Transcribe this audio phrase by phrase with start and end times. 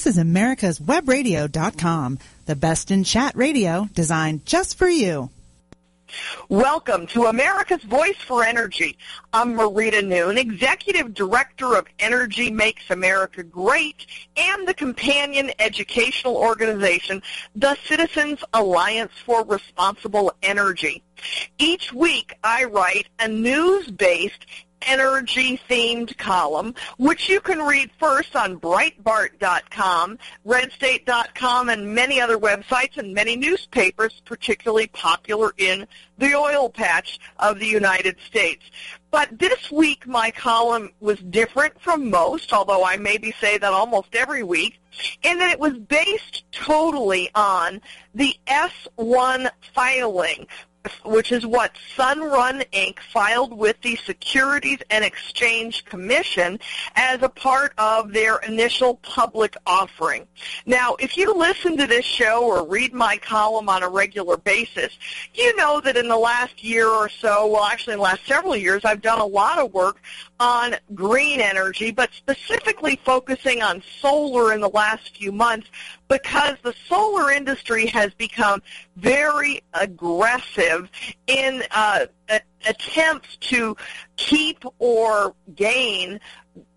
[0.00, 5.28] This is America's Webradio.com, the best in chat radio designed just for you.
[6.48, 8.96] Welcome to America's Voice for Energy.
[9.34, 14.06] I'm Marita Noon, Executive Director of Energy Makes America Great
[14.38, 17.20] and the companion educational organization,
[17.54, 21.02] the Citizens Alliance for Responsible Energy.
[21.58, 24.46] Each week I write a news-based
[24.86, 33.14] energy-themed column, which you can read first on Breitbart.com, RedState.com, and many other websites and
[33.14, 35.86] many newspapers, particularly popular in
[36.18, 38.64] the oil patch of the United States.
[39.10, 44.14] But this week my column was different from most, although I maybe say that almost
[44.14, 44.80] every week,
[45.22, 47.80] in that it was based totally on
[48.14, 50.46] the S1 filing,
[51.04, 52.98] which is what Sunrun Inc.
[53.12, 56.58] filed with the Securities and Exchange Commission
[56.96, 60.26] as a part of their initial public offering.
[60.66, 64.98] Now, if you listen to this show or read my column on a regular basis,
[65.34, 68.56] you know that in the last year or so, well, actually in the last several
[68.56, 70.00] years, I've done a lot of work
[70.38, 75.68] on green energy, but specifically focusing on solar in the last few months
[76.10, 78.60] because the solar industry has become
[78.96, 80.90] very aggressive
[81.28, 82.04] in uh,
[82.68, 83.76] attempts to
[84.16, 86.20] keep or gain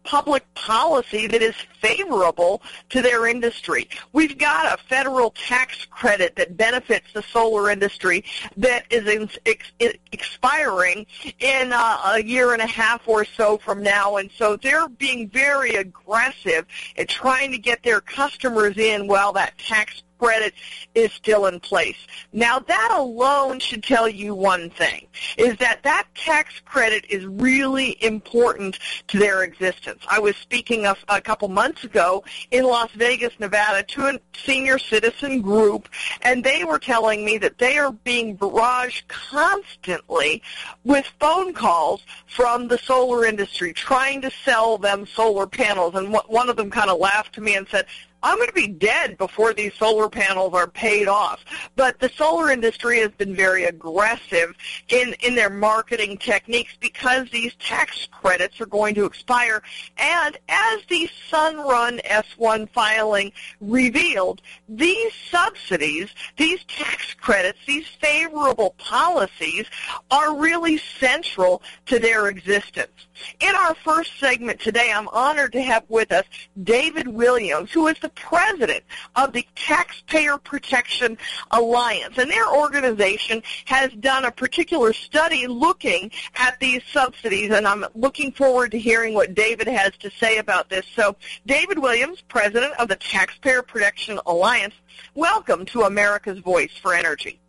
[0.04, 3.90] public policy that is favorable to their industry.
[4.12, 8.24] We've got a federal tax credit that benefits the solar industry
[8.58, 9.72] that is in, ex,
[10.12, 11.06] expiring
[11.40, 15.30] in uh, a year and a half or so from now, and so they're being
[15.30, 16.66] very aggressive
[16.98, 20.54] at trying to get their customers in while that tax credit
[20.96, 21.98] is still in place.
[22.32, 25.08] Now that alone should tell you one thing,
[25.38, 28.80] is that that tax credit is really important
[29.10, 30.02] to their existence.
[30.10, 34.80] I was speaking a, a couple months ago in Las Vegas, Nevada to a senior
[34.80, 35.90] citizen group
[36.22, 40.42] and they were telling me that they are being barraged constantly
[40.86, 46.48] with phone calls from the solar industry trying to sell them solar panels and one
[46.48, 47.86] of them kind of laughed to me and said,
[48.24, 51.44] I'm going to be dead before these solar panels are paid off.
[51.76, 54.56] But the solar industry has been very aggressive
[54.88, 59.62] in, in their marketing techniques because these tax credits are going to expire.
[59.98, 69.66] And as the Sunrun S1 filing revealed, these subsidies, these tax credits, these favorable policies
[70.10, 73.08] are really central to their existence.
[73.40, 76.26] In our first segment today, I'm honored to have with us
[76.64, 78.84] David Williams, who is the president
[79.16, 81.18] of the Taxpayer Protection
[81.52, 82.18] Alliance.
[82.18, 88.32] And their organization has done a particular study looking at these subsidies, and I'm looking
[88.32, 90.86] forward to hearing what David has to say about this.
[90.96, 94.76] So, David Williams, president of the Taxpayer Protection Alliance,
[95.14, 97.40] welcome to America's Voice for Energy.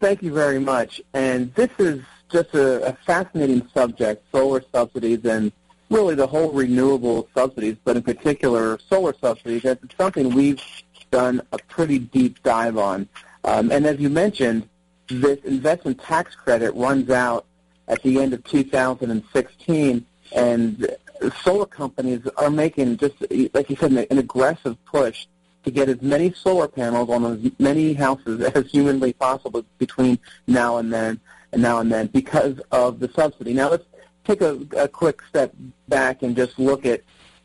[0.00, 1.00] Thank you very much.
[1.12, 5.52] And this is just a, a fascinating subject, solar subsidies and
[5.90, 9.64] really the whole renewable subsidies, but in particular solar subsidies.
[9.64, 10.62] It's something we've
[11.10, 13.08] done a pretty deep dive on.
[13.44, 14.68] Um, and as you mentioned,
[15.08, 17.46] this investment tax credit runs out
[17.86, 20.06] at the end of 2016,
[20.36, 20.96] and
[21.42, 23.14] solar companies are making just,
[23.54, 25.26] like you said, an aggressive push
[25.64, 30.76] to get as many solar panels on as many houses as humanly possible between now
[30.76, 31.20] and then
[31.54, 33.54] now and then because of the subsidy.
[33.54, 33.84] Now let's
[34.24, 35.54] take a, a quick step
[35.88, 37.02] back and just look at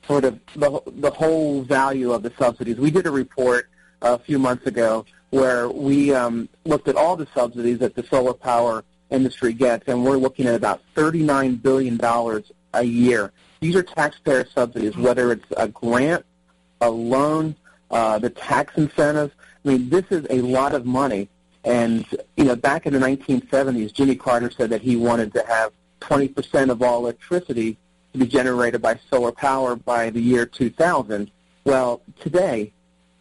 [0.07, 2.77] sort of the, the whole value of the subsidies.
[2.77, 3.69] We did a report
[4.01, 8.33] a few months ago where we um, looked at all the subsidies that the solar
[8.33, 11.99] power industry gets, and we're looking at about $39 billion
[12.73, 13.31] a year.
[13.59, 16.25] These are taxpayer subsidies, whether it's a grant,
[16.81, 17.55] a loan,
[17.89, 19.33] uh, the tax incentives.
[19.63, 21.29] I mean, this is a lot of money.
[21.63, 25.71] And, you know, back in the 1970s, Jimmy Carter said that he wanted to have
[26.01, 27.77] 20% of all electricity
[28.11, 31.31] to be generated by solar power by the year 2000.
[31.63, 32.73] Well, today,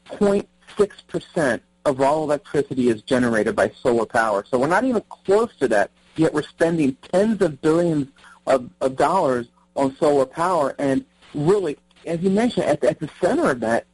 [0.06, 4.44] 0.6% of all electricity is generated by solar power.
[4.48, 8.08] So we're not even close to that, yet we're spending tens of billions
[8.46, 10.74] of, of dollars on solar power.
[10.78, 11.04] And
[11.34, 13.86] really, as you mentioned, at at the center of that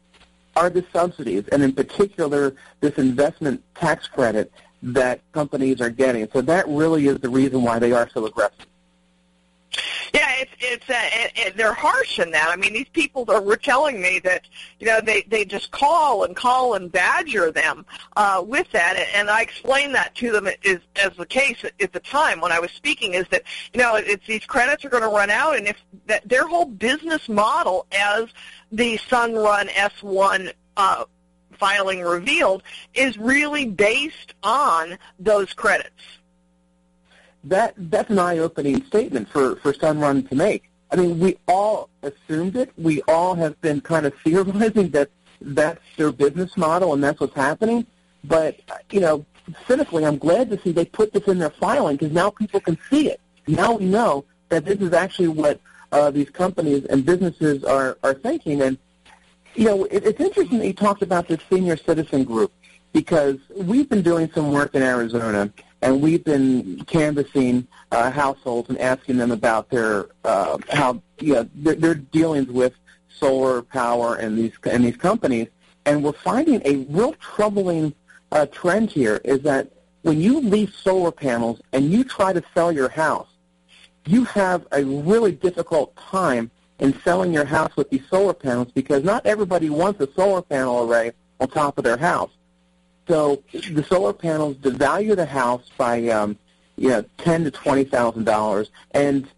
[0.58, 4.52] are the subsidies, and in particular, this investment tax credit
[4.82, 6.28] that companies are getting.
[6.32, 8.66] So that really is the reason why they are so aggressive.
[10.14, 12.48] Yeah, it's it's uh, it, it, they're harsh in that.
[12.48, 14.48] I mean, these people that were telling me that
[14.80, 17.84] you know they they just call and call and badger them
[18.16, 22.40] uh, with that, and I explained that to them as the case at the time
[22.40, 23.42] when I was speaking is that
[23.74, 25.76] you know it's these credits are going to run out, and if
[26.06, 28.24] that their whole business model as
[28.72, 31.04] the Sunrun S1 uh,
[31.58, 32.62] filing revealed
[32.94, 36.02] is really based on those credits.
[37.44, 40.70] That that's an eye-opening statement for for Sunrun to make.
[40.90, 42.70] I mean, we all assumed it.
[42.76, 45.10] We all have been kind of theorizing that
[45.40, 47.86] that's their business model and that's what's happening.
[48.24, 48.58] But
[48.90, 49.24] you know,
[49.66, 52.78] cynically, I'm glad to see they put this in their filing because now people can
[52.90, 53.20] see it.
[53.46, 55.60] Now we know that this is actually what
[55.92, 58.62] uh, these companies and businesses are are thinking.
[58.62, 58.78] And
[59.54, 62.52] you know, it, it's interesting that you talked about this senior citizen group
[62.92, 65.52] because we've been doing some work in Arizona
[65.82, 71.48] and we've been canvassing uh, households and asking them about their uh, how you know
[71.54, 72.74] their, their dealings with
[73.08, 75.48] solar power and these and these companies,
[75.86, 77.94] and we're finding a real troubling
[78.32, 82.70] uh, trend here is that when you lease solar panels and you try to sell
[82.70, 83.27] your house,
[84.08, 89.04] you have a really difficult time in selling your house with these solar panels because
[89.04, 92.30] not everybody wants a solar panel array on top of their house.
[93.06, 96.38] So the solar panels devalue the house by um,
[96.76, 99.28] you know ten to twenty thousand dollars, and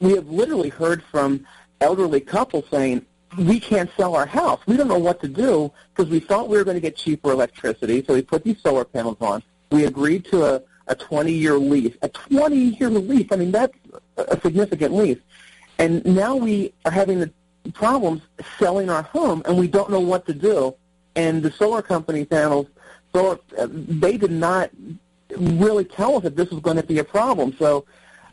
[0.00, 1.46] we have literally heard from
[1.80, 3.06] elderly couples saying
[3.38, 4.60] we can't sell our house.
[4.66, 7.30] We don't know what to do because we thought we were going to get cheaper
[7.32, 9.42] electricity, so we put these solar panels on.
[9.70, 11.96] We agreed to a a 20-year lease.
[12.02, 13.28] A 20-year lease.
[13.30, 13.72] I mean, that's
[14.28, 15.18] a significant lease.
[15.78, 17.30] And now we are having the
[17.72, 18.22] problems
[18.58, 20.74] selling our home, and we don't know what to do.
[21.16, 22.66] And the solar company panels
[23.12, 24.70] so uh, they did not
[25.36, 27.54] really tell us that this was going to be a problem.
[27.58, 27.84] So,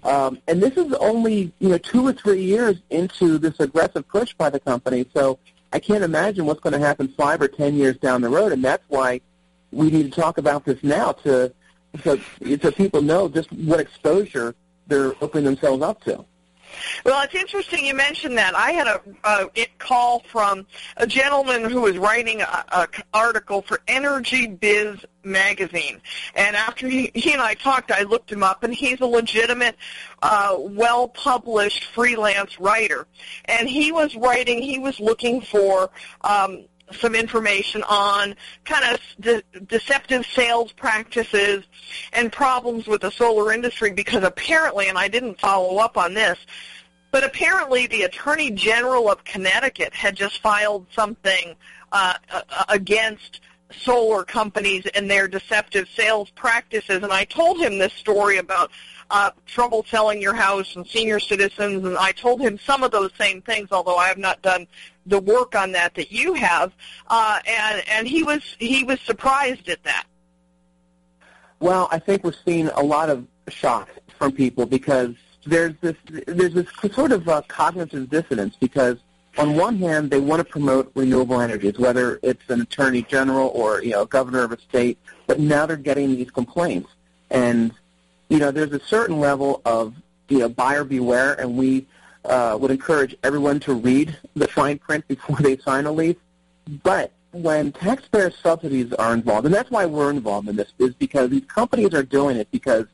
[0.03, 4.33] um, and this is only you know two or three years into this aggressive push
[4.33, 5.05] by the company.
[5.13, 5.39] So
[5.73, 8.63] I can't imagine what's going to happen five or ten years down the road, and
[8.63, 9.21] that's why
[9.71, 11.53] we need to talk about this now to
[12.03, 12.19] so
[12.61, 14.55] so people know just what exposure
[14.87, 16.25] they're opening themselves up to.
[17.05, 18.55] Well, it's interesting you mentioned that.
[18.55, 19.01] I had a,
[19.55, 20.67] a call from
[20.97, 26.01] a gentleman who was writing an article for Energy Biz magazine.
[26.35, 29.75] And after he, he and I talked, I looked him up, and he's a legitimate,
[30.21, 33.07] uh, well-published freelance writer.
[33.45, 35.89] And he was writing, he was looking for
[36.21, 38.35] um, some information on
[38.65, 41.65] kind of de- deceptive sales practices
[42.13, 46.37] and problems with the solar industry because apparently, and I didn't follow up on this,
[47.11, 51.55] but apparently the Attorney General of Connecticut had just filed something
[51.91, 52.15] uh,
[52.69, 53.41] against
[53.71, 57.03] solar companies and their deceptive sales practices.
[57.03, 58.71] And I told him this story about
[59.09, 63.11] uh, trouble selling your house and senior citizens, and I told him some of those
[63.17, 64.67] same things, although I have not done
[65.05, 66.73] the work on that that you have.
[67.07, 70.05] Uh, and and he was he was surprised at that.
[71.59, 75.15] Well, I think we're seeing a lot of shock from people because
[75.45, 75.95] there's this
[76.27, 78.97] there's this sort of uh, cognitive dissonance because
[79.37, 83.81] on one hand they want to promote renewable energies, whether it's an attorney general or
[83.83, 86.89] you know governor of a state, but now they're getting these complaints,
[87.29, 87.71] and
[88.29, 89.93] you know there's a certain level of
[90.29, 91.87] you know buyer beware, and we
[92.25, 96.17] uh, would encourage everyone to read the fine print before they sign a lease.
[96.83, 101.29] But when taxpayer subsidies are involved, and that's why we're involved in this, is because
[101.29, 102.85] these companies are doing it because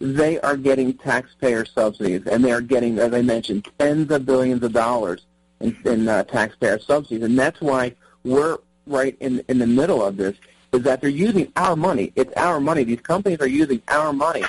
[0.00, 4.62] they are getting taxpayer subsidies, and they are getting, as I mentioned, tens of billions
[4.62, 5.26] of dollars
[5.60, 7.94] in, in uh, taxpayer subsidies, and that's why
[8.24, 10.36] we're right in in the middle of this.
[10.72, 12.12] Is that they're using our money?
[12.14, 12.84] It's our money.
[12.84, 14.44] These companies are using our money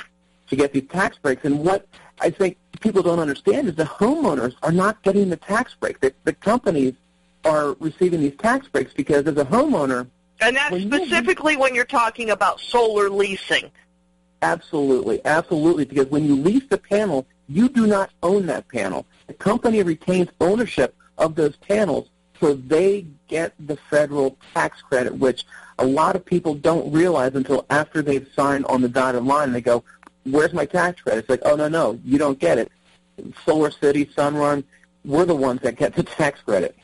[0.50, 1.88] to get these tax breaks, and what
[2.22, 6.00] I think people don't understand is the homeowners are not getting the tax break.
[6.00, 6.94] The, the companies
[7.46, 10.08] are receiving these tax breaks because as a homeowner,
[10.42, 13.72] and that's when specifically you, when you're talking about solar leasing.
[14.42, 15.86] Absolutely, absolutely.
[15.86, 19.06] Because when you lease the panel, you do not own that panel.
[19.28, 25.46] The company retains ownership of those panels, so they get the federal tax credit, which
[25.78, 29.52] a lot of people don't realize until after they've signed on the dotted line.
[29.52, 29.84] They go,
[30.26, 32.72] "Where's my tax credit?" It's like, "Oh no, no, you don't get it."
[33.46, 34.64] Solar City, Sunrun,
[35.06, 36.76] we're the ones that get the tax credit.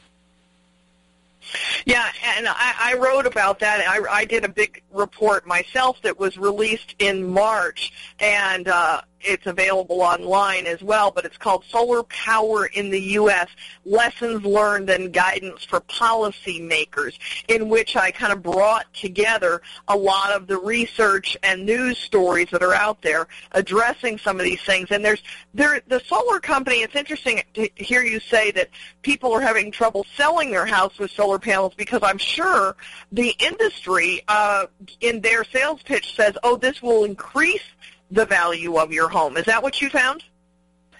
[1.85, 3.81] Yeah, and I, I wrote about that.
[3.87, 9.45] I, I did a big report myself that was released in March, and uh, it's
[9.45, 13.47] available online as well, but it's called Solar Power in the U.S.
[13.83, 17.17] Lessons Learned and Guidance for Policymakers,
[17.47, 22.49] in which I kind of brought together a lot of the research and news stories
[22.51, 24.91] that are out there addressing some of these things.
[24.91, 28.69] And there's there, the solar company, it's interesting to hear you say that
[29.01, 32.77] people are having trouble selling their house with solar panels because I'm sure
[33.11, 34.67] the industry uh,
[35.01, 37.65] in their sales pitch says, oh, this will increase
[38.09, 39.35] the value of your home.
[39.35, 40.23] Is that what you found?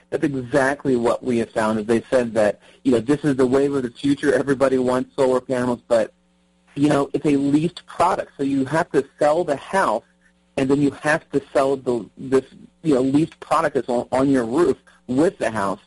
[0.09, 1.79] that's exactly what we have found.
[1.79, 4.33] Is they said that you know this is the wave of the future.
[4.33, 6.13] Everybody wants solar panels, but
[6.75, 10.03] you know it's a leased product, so you have to sell the house,
[10.57, 12.45] and then you have to sell the this
[12.83, 15.79] you know leased product that's on, on your roof with the house.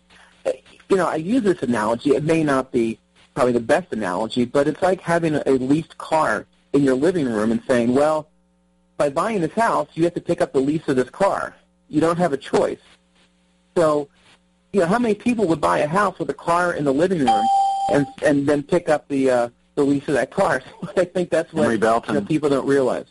[0.91, 2.11] You know, I use this analogy.
[2.11, 2.99] It may not be
[3.39, 7.25] probably the best analogy, but it's like having a, a leased car in your living
[7.25, 8.29] room and saying, well,
[8.97, 11.55] by buying this house, you have to pick up the lease of this car.
[11.89, 12.81] You don't have a choice.
[13.77, 14.09] So,
[14.73, 17.21] you know, how many people would buy a house with a car in the living
[17.21, 17.47] room
[17.93, 20.61] and and then pick up the uh, the lease of that car?
[20.97, 23.07] I think that's what you know, people don't realize.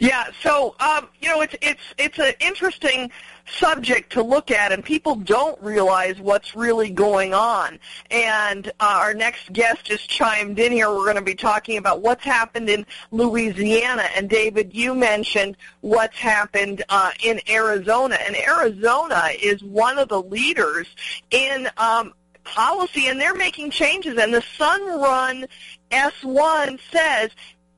[0.00, 3.12] Yeah, so um, you know, it's it's it's an interesting
[3.50, 7.78] subject to look at, and people don't realize what's really going on.
[8.10, 10.90] And uh, our next guest just chimed in here.
[10.90, 16.18] We're going to be talking about what's happened in Louisiana, and David, you mentioned what's
[16.18, 20.86] happened uh, in Arizona, and Arizona is one of the leaders
[21.30, 22.12] in um,
[22.44, 24.18] policy, and they're making changes.
[24.18, 25.46] And the Sunrun
[25.90, 27.30] S1 says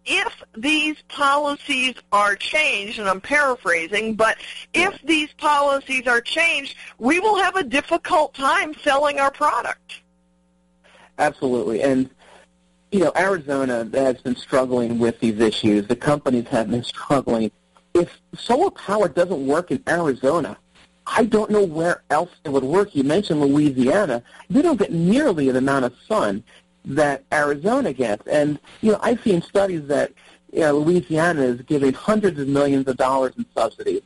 [0.05, 4.37] if these policies are changed, and I'm paraphrasing, but
[4.75, 10.01] if these policies are changed, we will have a difficult time selling our product.
[11.19, 11.83] Absolutely.
[11.83, 12.11] And,
[12.91, 15.87] you know, Arizona has been struggling with these issues.
[15.87, 17.53] The companies have been struggling.
[17.95, 20.57] If solar power doesn't work in Arizona,
[21.07, 22.95] I don't know where else it would work.
[22.95, 24.23] You mentioned Louisiana.
[24.49, 26.45] They don't get nearly the amount of sun
[26.85, 28.27] that Arizona gets.
[28.27, 30.13] And, you know, I've seen studies that
[30.53, 34.03] you know, Louisiana is giving hundreds of millions of dollars in subsidies.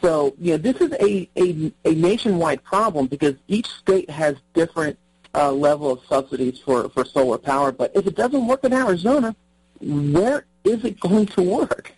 [0.00, 4.98] So, you know, this is a, a, a nationwide problem because each state has different
[5.34, 7.72] uh, level of subsidies for, for solar power.
[7.72, 9.36] But if it doesn't work in Arizona,
[9.80, 11.92] where is it going to work?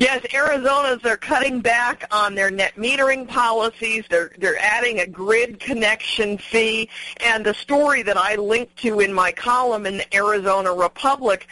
[0.00, 4.06] Yes, Arizona's they're cutting back on their net metering policies.
[4.08, 6.88] They're they're adding a grid connection fee,
[7.22, 11.46] and the story that I linked to in my column in the Arizona Republic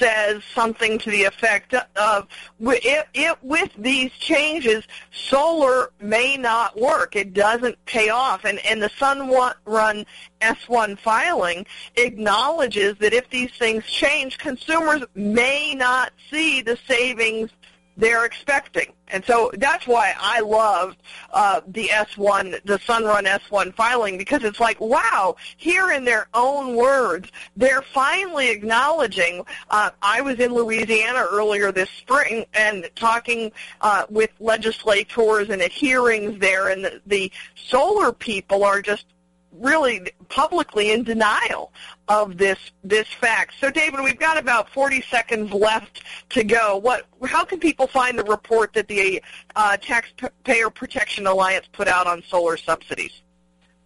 [0.00, 2.26] says something to the effect of
[2.58, 4.82] it, it, with these changes,
[5.12, 7.14] solar may not work.
[7.14, 10.06] It doesn't pay off, and and the Sunrun
[10.40, 17.50] S1 filing acknowledges that if these things change, consumers may not see the savings
[17.96, 18.92] they're expecting.
[19.08, 20.96] And so that's why I love
[21.32, 26.76] uh, the S1, the Sunrun S1 filing, because it's like, wow, here in their own
[26.76, 29.44] words, they're finally acknowledging.
[29.70, 35.72] Uh, I was in Louisiana earlier this spring and talking uh, with legislators and at
[35.72, 39.04] hearings there, and the, the solar people are just
[39.52, 41.72] really publicly in denial
[42.08, 43.54] of this this fact.
[43.60, 46.78] So, David, we've got about 40 seconds left to go.
[46.78, 47.06] What?
[47.24, 49.22] How can people find the report that the
[49.56, 53.22] uh, Taxpayer Protection Alliance put out on solar subsidies?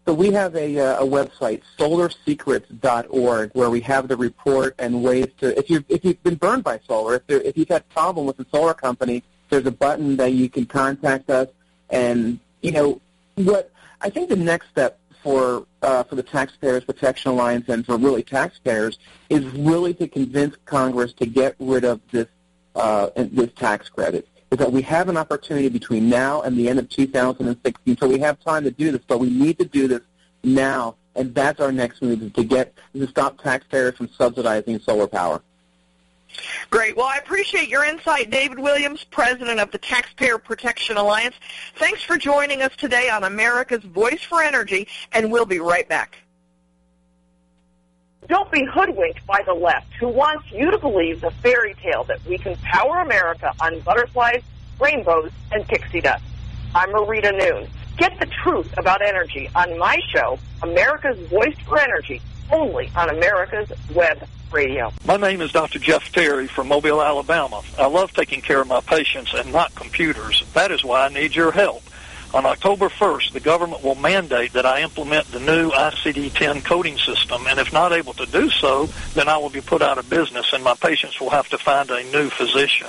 [0.06, 5.26] So we have a, uh, a website, solarsecrets.org, where we have the report and ways
[5.40, 7.92] to, if you've, if you've been burned by solar, if, there, if you've had a
[7.92, 11.49] problem with a solar company, there's a button that you can contact us.
[11.90, 13.00] And, you know,
[13.35, 17.97] what I think the next step for uh, for the Taxpayers Protection Alliance and for
[17.97, 18.97] really taxpayers
[19.28, 22.28] is really to convince Congress to get rid of this
[22.76, 24.28] uh, this tax credit.
[24.52, 28.21] Is that we have an opportunity between now and the end of 2016, so we
[28.21, 30.02] have time to do this, but we need to do this
[30.45, 35.09] now, and that's our next move is to get to stop taxpayers from subsidizing solar
[35.09, 35.42] power.
[36.71, 36.97] Great.
[36.97, 41.37] Well, I appreciate your insight, David Williams, president of the Taxpayer Protection Alliance.
[41.76, 46.19] Thanks for joining us today on America's Voice for Energy, and we'll be right back.
[48.28, 52.25] Don't be hoodwinked by the left, who wants you to believe the fairy tale that
[52.26, 54.43] we can power America on butterflies,
[54.81, 56.25] rainbows, and pixie dust.
[56.75, 57.69] I'm Marita Noon.
[57.97, 63.71] Get the truth about energy on my show, America's Voice for Energy, only on America's
[63.95, 64.93] Web Radio.
[65.05, 65.79] My name is Dr.
[65.79, 67.62] Jeff Terry from Mobile, Alabama.
[67.79, 70.45] I love taking care of my patients and not computers.
[70.55, 71.83] That is why I need your help.
[72.35, 77.47] On October 1st, the government will mandate that I implement the new ICD-10 coding system,
[77.47, 80.53] and if not able to do so, then I will be put out of business
[80.53, 82.88] and my patients will have to find a new physician.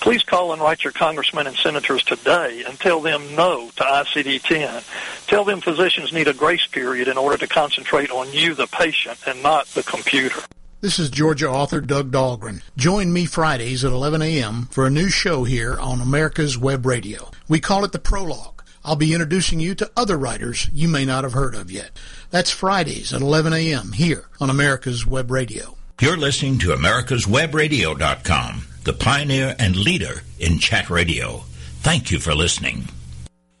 [0.00, 5.26] Please call and write your congressmen and senators today and tell them no to ICD-10.
[5.26, 9.18] Tell them physicians need a grace period in order to concentrate on you, the patient,
[9.26, 10.40] and not the computer.
[10.86, 12.62] This is Georgia author Doug Dahlgren.
[12.76, 14.68] Join me Fridays at 11 a.m.
[14.70, 17.28] for a new show here on America's Web Radio.
[17.48, 18.62] We call it The Prologue.
[18.84, 21.90] I'll be introducing you to other writers you may not have heard of yet.
[22.30, 23.90] That's Fridays at 11 a.m.
[23.94, 25.76] here on America's Web Radio.
[26.00, 31.38] You're listening to americaswebradio.com, the pioneer and leader in chat radio.
[31.80, 32.84] Thank you for listening.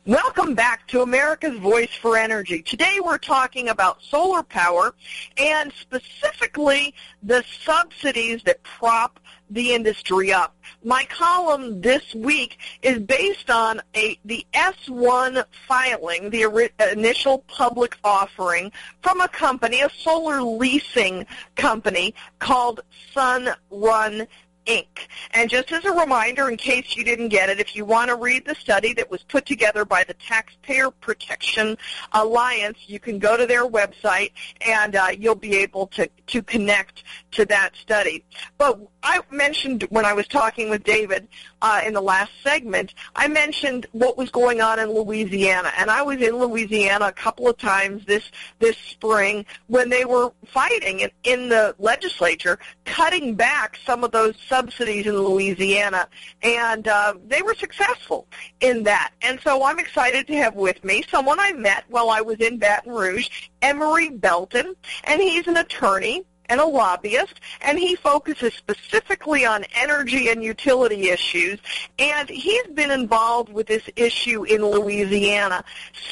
[0.06, 2.62] Welcome back to America's Voice for Energy.
[2.62, 4.94] Today we're talking about solar power
[5.36, 6.94] and specifically
[7.24, 9.18] the subsidies that prop
[9.50, 10.56] the industry up.
[10.84, 18.70] My column this week is based on a the S1 filing, the initial public offering
[19.02, 22.80] from a company, a solar leasing company called
[23.12, 24.28] Sunrun
[24.66, 24.86] Inc.
[25.32, 28.16] And just as a reminder, in case you didn't get it, if you want to
[28.16, 31.76] read the study that was put together by the Taxpayer Protection
[32.12, 37.04] Alliance, you can go to their website and uh, you'll be able to, to connect
[37.32, 38.24] to that study.
[38.58, 41.28] But I mentioned when I was talking with David
[41.62, 46.02] uh, in the last segment, I mentioned what was going on in Louisiana, and I
[46.02, 51.10] was in Louisiana a couple of times this this spring when they were fighting in,
[51.22, 56.08] in the legislature, cutting back some of those subsidies in Louisiana,
[56.42, 58.26] and uh, they were successful
[58.60, 59.12] in that.
[59.20, 62.58] And so I'm excited to have with me someone I met while I was in
[62.58, 63.28] Baton Rouge,
[63.60, 70.28] Emery Belton, and he's an attorney and a lobbyist, and he focuses specifically on energy
[70.28, 71.58] and utility issues.
[71.98, 75.64] And he's been involved with this issue in Louisiana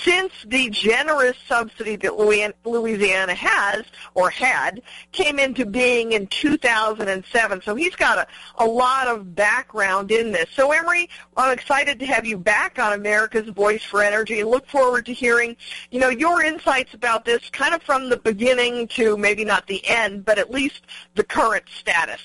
[0.02, 2.16] since the generous subsidy that
[2.64, 7.62] Louisiana has or had came into being in 2007.
[7.62, 8.26] So he's got a,
[8.62, 10.46] a lot of background in this.
[10.50, 14.66] So Emery, I'm excited to have you back on America's Voice for Energy and look
[14.66, 15.56] forward to hearing,
[15.90, 19.86] you know, your insights about this kind of from the beginning to maybe not the
[19.86, 20.82] end, but at least
[21.14, 22.20] the current status.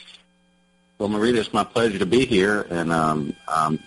[0.97, 3.79] Well, Marita, it's my pleasure to be here, and um, um,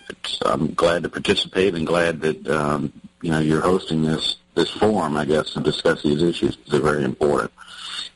[0.46, 5.16] I'm glad to participate and glad that um, you know you're hosting this this forum,
[5.16, 6.56] I guess, to discuss these issues.
[6.68, 7.52] They're very important.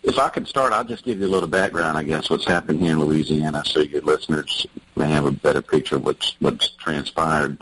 [0.03, 2.81] If I could start, I'll just give you a little background, I guess, what's happened
[2.81, 7.59] here in Louisiana, so your listeners may have a better picture of what's what's transpired.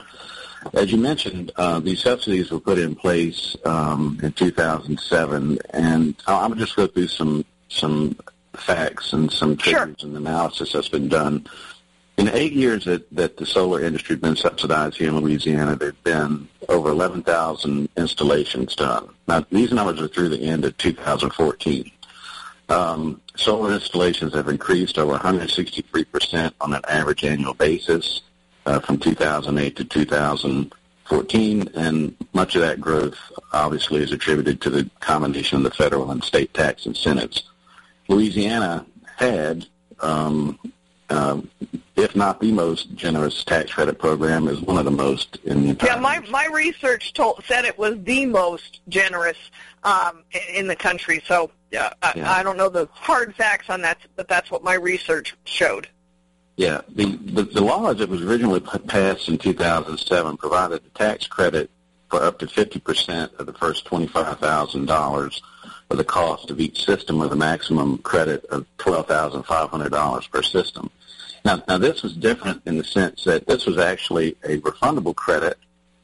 [0.73, 6.37] As you mentioned, uh, these subsidies were put in place um, in 2007, and I'll,
[6.37, 8.17] I'll just go through some some
[8.57, 10.09] facts and some figures sure.
[10.09, 11.47] and analysis that's been done.
[12.17, 15.89] In eight years that, that the solar industry has been subsidized here in Louisiana, there
[15.89, 19.09] have been over 11,000 installations done.
[19.27, 21.91] Now, these numbers are through the end of 2014.
[22.69, 28.23] Um, solar installations have increased over 163% on an average annual basis
[28.65, 33.19] uh, from 2008 to 2014, and much of that growth
[33.53, 37.43] obviously is attributed to the combination of the federal and state tax incentives.
[38.09, 38.87] Louisiana
[39.17, 39.67] had,
[40.01, 40.59] um,
[41.11, 41.41] uh,
[41.97, 45.71] if not the most generous tax credit program, is one of the most in the
[45.71, 45.91] entire.
[45.91, 49.39] Yeah, my my research told said it was the most generous
[49.85, 51.23] um, in the country.
[51.27, 52.33] So yeah, I, yeah.
[52.33, 55.89] I don't know the hard facts on that, but that's what my research showed.
[56.57, 61.27] Yeah, the, the, the law as it was originally passed in 2007 provided a tax
[61.27, 61.69] credit
[62.09, 65.41] for up to 50% of the first $25,000
[65.89, 70.91] for the cost of each system with a maximum credit of $12,500 per system.
[71.45, 75.59] Now, now this was different in the sense that this was actually a refundable credit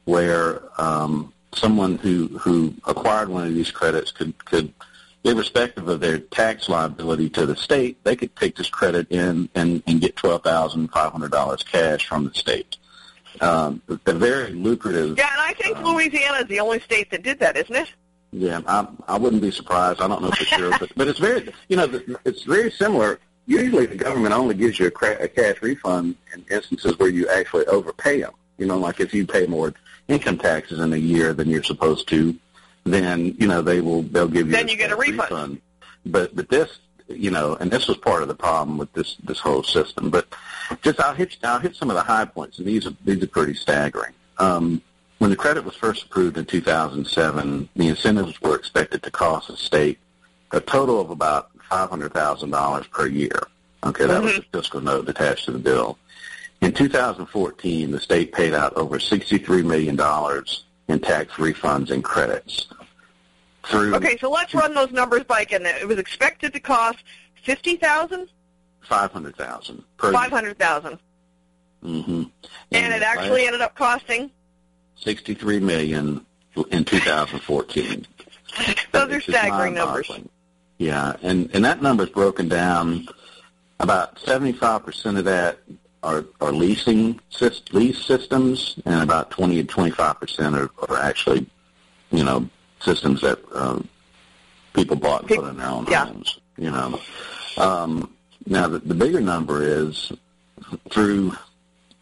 [0.05, 4.73] where um, someone who, who acquired one of these credits could, could,
[5.23, 9.83] irrespective of their tax liability to the state, they could take this credit in and,
[9.85, 12.77] and get $12,500 cash from the state.
[13.39, 15.17] Um, a very lucrative.
[15.17, 17.89] Yeah, and I think um, Louisiana is the only state that did that, isn't it?
[18.31, 20.01] Yeah, I I wouldn't be surprised.
[20.01, 23.19] I don't know for sure, but but it's very you know it's very similar.
[23.45, 27.27] Usually, the government only gives you a, cra- a cash refund in instances where you
[27.27, 28.33] actually overpay them.
[28.57, 29.73] You know, like if you pay more
[30.07, 32.35] income taxes in a year than you're supposed to,
[32.85, 35.19] then you know they will they'll give you then you get a refund.
[35.19, 35.61] refund.
[36.05, 39.39] But but this you know, and this was part of the problem with this this
[39.39, 40.09] whole system.
[40.09, 40.27] But
[40.81, 43.27] just I'll hit I'll hit some of the high points, and these are these are
[43.27, 44.13] pretty staggering.
[44.37, 44.81] Um,
[45.21, 49.55] when the credit was first approved in 2007, the incentives were expected to cost the
[49.55, 49.99] state
[50.49, 53.47] a total of about $500,000 per year.
[53.85, 54.25] Okay, that mm-hmm.
[54.25, 55.99] was the fiscal note attached to the bill.
[56.61, 59.91] In 2014, the state paid out over $63 million
[60.87, 62.65] in tax refunds and credits.
[63.61, 65.67] Through okay, so let's run those numbers by again.
[65.67, 66.97] It was expected to cost
[67.45, 68.27] 50000
[68.89, 70.97] 500000 per 500000
[71.83, 72.11] Mm-hmm.
[72.11, 72.31] And,
[72.71, 74.29] and it actually ended up costing
[75.01, 76.25] 63 million
[76.71, 78.07] in 2014.
[78.91, 80.11] Those are staggering numbers.
[80.77, 83.07] Yeah, and and that number is broken down.
[83.79, 85.59] About 75% of that
[86.03, 87.19] are are leasing
[87.71, 91.45] lease systems, and about 20 to 25% are, are actually,
[92.11, 93.87] you know, systems that um,
[94.73, 96.05] people bought and put in their own yeah.
[96.05, 96.39] homes.
[96.57, 96.99] You know,
[97.57, 98.13] um,
[98.45, 100.11] now the, the bigger number is
[100.89, 101.33] through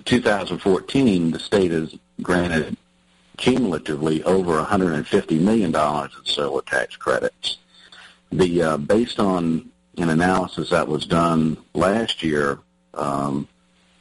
[0.06, 2.76] 2014, the state has granted
[3.40, 7.58] cumulatively over $150 million in solar tax credits.
[8.32, 12.60] The uh, based on an analysis that was done last year,
[12.94, 13.48] um,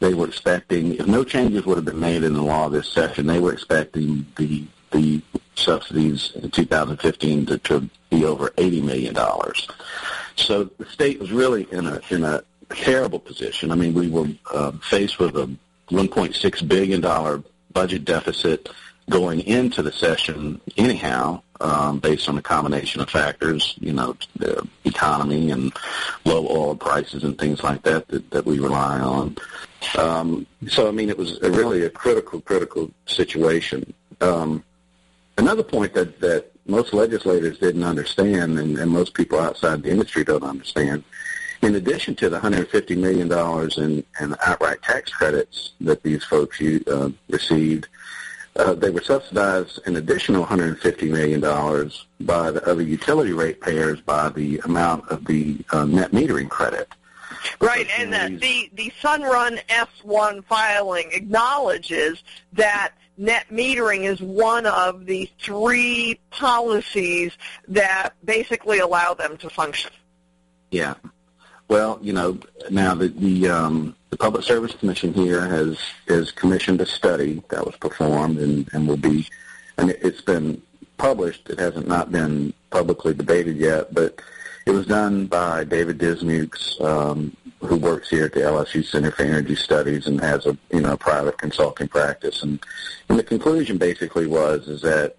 [0.01, 3.27] they were expecting if no changes would have been made in the law this session,
[3.27, 5.23] they were expecting the the
[5.55, 9.69] subsidies in 2015 to, to be over 80 million dollars.
[10.37, 13.71] So the state was really in a in a terrible position.
[13.71, 15.49] I mean, we were uh, faced with a
[15.91, 18.69] 1.6 billion dollar budget deficit
[19.09, 24.67] going into the session anyhow, um, based on a combination of factors, you know, the
[24.85, 25.73] economy and
[26.25, 29.37] low oil prices and things like that that, that we rely on.
[29.97, 33.93] Um, so, I mean, it was a really a critical, critical situation.
[34.21, 34.63] Um,
[35.37, 40.25] another point that, that most legislators didn't understand and, and most people outside the industry
[40.25, 41.03] don't understand,
[41.63, 43.33] in addition to the $150 million
[43.79, 47.89] in, in outright tax credits that these folks uh, received,
[48.59, 51.41] uh, they were subsidized an additional $150 million
[52.21, 56.89] by the other utility ratepayers by the amount of the uh, net metering credit.
[57.61, 62.23] Right, and the, the, the Sunrun S1 filing acknowledges
[62.55, 67.37] that net metering is one of the three policies
[67.69, 69.91] that basically allow them to function.
[70.71, 70.95] Yeah.
[71.69, 72.39] Well, you know,
[72.71, 77.65] now the the, um, the Public Service Commission here has has commissioned a study that
[77.65, 79.27] was performed and, and will be,
[79.77, 80.63] and it's been
[80.97, 81.49] published.
[81.51, 84.21] It hasn't not been publicly debated yet, but
[84.67, 89.23] it was done by David Dismukes, um, who works here at the LSU Center for
[89.23, 92.43] Energy Studies and has a you know private consulting practice.
[92.43, 92.61] And,
[93.09, 95.17] and the conclusion basically was is that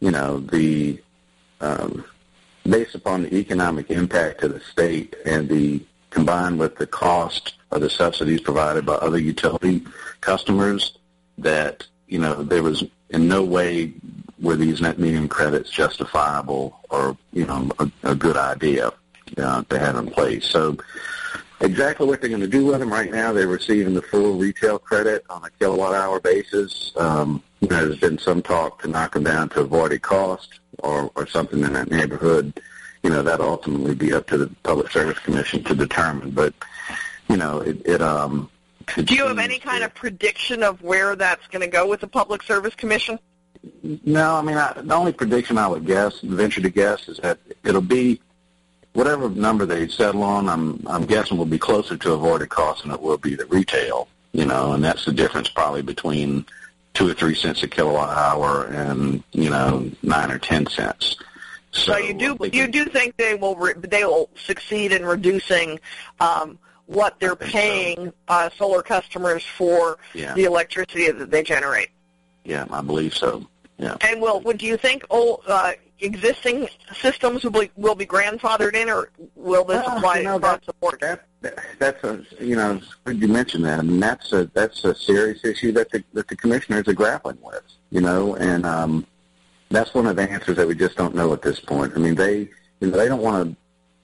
[0.00, 1.00] you know the
[1.60, 2.04] um,
[2.64, 7.80] based upon the economic impact to the state and the combined with the cost of
[7.80, 9.84] the subsidies provided by other utility
[10.20, 10.96] customers,
[11.38, 13.92] that you know there was in no way
[14.40, 18.92] were these net metering credits justifiable or you know a, a good idea
[19.38, 20.46] uh, to have in place.
[20.46, 20.76] So
[21.60, 24.78] exactly what they're going to do with them right now, they're receiving the full retail
[24.78, 26.92] credit on a kilowatt hour basis.
[26.96, 31.10] Um, you know, there's been some talk to knock them down to avoided cost or,
[31.14, 32.60] or something in that neighborhood,
[33.02, 36.30] you know, that ultimately be up to the Public Service Commission to determine.
[36.30, 36.54] But,
[37.28, 38.50] you know, it, it um,
[38.94, 42.06] do you have any kind of prediction of where that's going to go with the
[42.06, 43.18] Public Service Commission?
[43.82, 47.38] No, I mean, I, the only prediction I would guess, venture to guess, is that
[47.64, 48.20] it'll be
[48.92, 50.48] whatever number they settle on.
[50.48, 54.08] I'm I'm guessing will be closer to avoided cost than it will be the retail.
[54.32, 56.46] You know, and that's the difference probably between
[56.94, 61.16] two or three cents a kilowatt hour and you know nine or ten cents.
[61.72, 65.80] So, so you do you do think they will re- they will succeed in reducing
[66.20, 70.34] um, what they're paying uh, solar customers for yeah.
[70.34, 71.88] the electricity that they generate?
[72.44, 73.46] Yeah, I believe so.
[73.78, 73.96] Yeah.
[74.00, 78.88] And will do you think old, uh, existing systems will be will be grandfathered in,
[78.88, 80.98] or will this well, apply you know, across the board?
[81.00, 81.24] That,
[81.78, 83.80] that's a you know you mentioned that.
[83.80, 87.38] I mean that's a that's a serious issue that the that the commissioners are grappling
[87.42, 87.62] with.
[87.90, 89.06] You know, and um,
[89.70, 91.92] that's one of the answers that we just don't know at this point.
[91.94, 92.48] I mean they
[92.80, 93.56] you know they don't want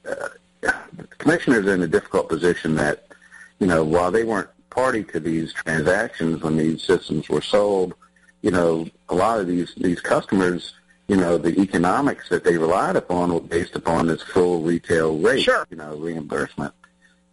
[0.05, 0.25] to.
[0.25, 0.29] Uh,
[0.63, 3.07] the commissioners are in a difficult position that
[3.59, 7.95] you know while they weren't party to these transactions when these systems were sold,
[8.41, 10.75] you know a lot of these these customers
[11.09, 15.43] you know, the economics that they relied upon were based upon this full retail rate,
[15.43, 15.67] sure.
[15.71, 16.73] you know, reimbursement.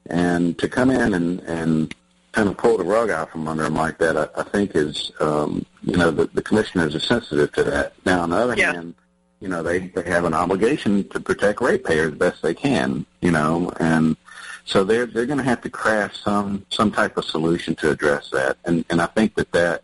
[0.08, 1.96] And to come in and, and
[2.32, 5.12] kind of pull the rug out from under them like that, I, I think is,
[5.20, 7.94] um, you know, the, the commissioners are sensitive to that.
[8.06, 8.74] Now, on the other yeah.
[8.74, 8.96] hand,
[9.40, 13.72] you know, they, they have an obligation to protect ratepayers best they can, you know,
[13.80, 14.18] and
[14.66, 18.30] so they're, they're going to have to craft some, some type of solution to address
[18.32, 18.58] that.
[18.66, 19.84] And, and I think that that,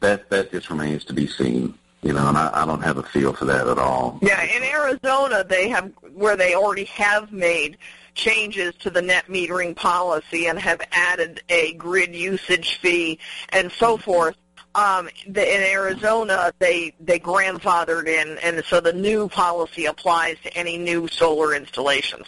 [0.00, 3.02] that, that just remains to be seen you know, and I, I don't have a
[3.02, 4.18] feel for that at all.
[4.22, 7.76] Yeah, in Arizona, they have where they already have made
[8.14, 13.18] changes to the net metering policy and have added a grid usage fee
[13.50, 14.36] and so forth.
[14.74, 20.56] Um, the, in Arizona, they they grandfathered in, and so the new policy applies to
[20.56, 22.26] any new solar installations.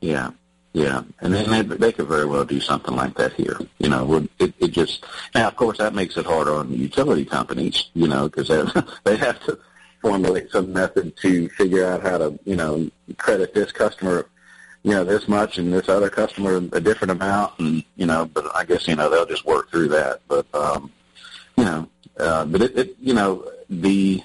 [0.00, 0.30] Yeah,
[0.72, 3.58] yeah, and then they, they could very well do something like that here.
[3.78, 7.90] You know, it, it just now, of course, that makes it harder on utility companies.
[7.94, 9.58] You know, because they, they have to
[10.00, 14.26] formulate some method to figure out how to, you know, credit this customer,
[14.82, 18.54] you know, this much and this other customer a different amount, and you know, but
[18.54, 20.20] I guess you know they'll just work through that.
[20.28, 20.92] But um,
[21.58, 24.22] you know, uh, but it, it, you know, the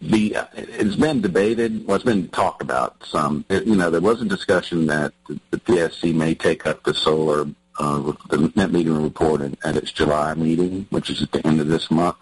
[0.00, 1.86] the it's been debated.
[1.86, 3.44] Well, it's been talked about some.
[3.50, 6.94] It, you know, there was a discussion that the, the PSC may take up the
[6.94, 7.46] solar
[7.78, 11.68] uh, the net metering report at its July meeting, which is at the end of
[11.68, 12.16] this month.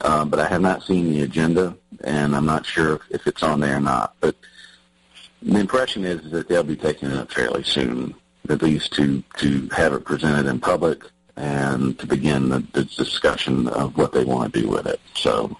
[0.00, 3.58] Uh, but I have not seen the agenda, and I'm not sure if it's on
[3.58, 4.14] there or not.
[4.20, 4.36] But
[5.42, 8.14] the impression is that they'll be taking it up fairly soon,
[8.48, 11.02] at least to, to have it presented in public
[11.36, 15.00] and to begin the, the discussion of what they want to do with it.
[15.14, 15.56] So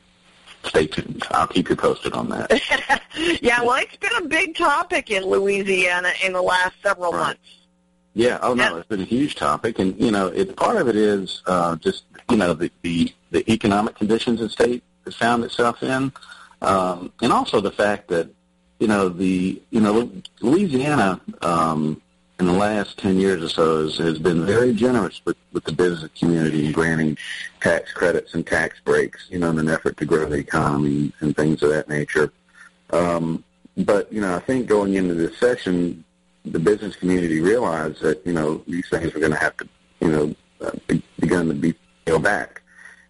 [0.64, 1.22] stay tuned.
[1.30, 3.00] I'll keep you posted on that.
[3.42, 7.28] yeah, well, it's been a big topic in Louisiana in the last several right.
[7.28, 7.56] months.
[8.14, 8.38] Yeah.
[8.40, 11.42] Oh no, it's been a huge topic, and you know, it part of it is
[11.46, 16.10] uh, just you know the, the the economic conditions the state has found itself in,
[16.62, 18.30] um, and also the fact that
[18.78, 20.10] you know the you know
[20.40, 22.00] Louisiana um,
[22.38, 25.72] in the last 10 years or so has, has been very generous with, with the
[25.72, 27.16] business community in granting
[27.61, 31.35] tax credits and tax breaks, you know, in an effort to grow the economy and
[31.35, 32.31] things of that nature.
[32.90, 33.42] Um,
[33.79, 36.05] but, you know, I think going into this session,
[36.44, 39.68] the business community realized that, you know, these things were going to have to,
[40.01, 42.61] you know, uh, be, begin to be peeled back.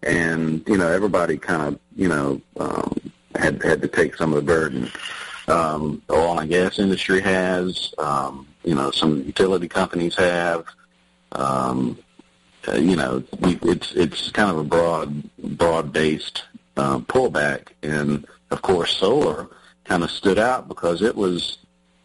[0.02, 4.36] And, you know, everybody kind of, you know, um, had, had to take some of
[4.36, 4.90] the burden
[5.48, 10.66] um, the oil and gas industry has, um, you know, some utility companies have.
[11.32, 11.98] Um,
[12.68, 15.22] uh, you know, it's it's kind of a broad
[15.56, 16.44] broad based
[16.76, 19.48] um, pullback, and of course, solar
[19.84, 21.58] kind of stood out because it was,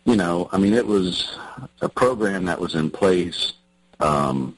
[0.06, 1.36] you know, I mean, it was
[1.82, 3.54] a program that was in place,
[4.00, 4.56] um,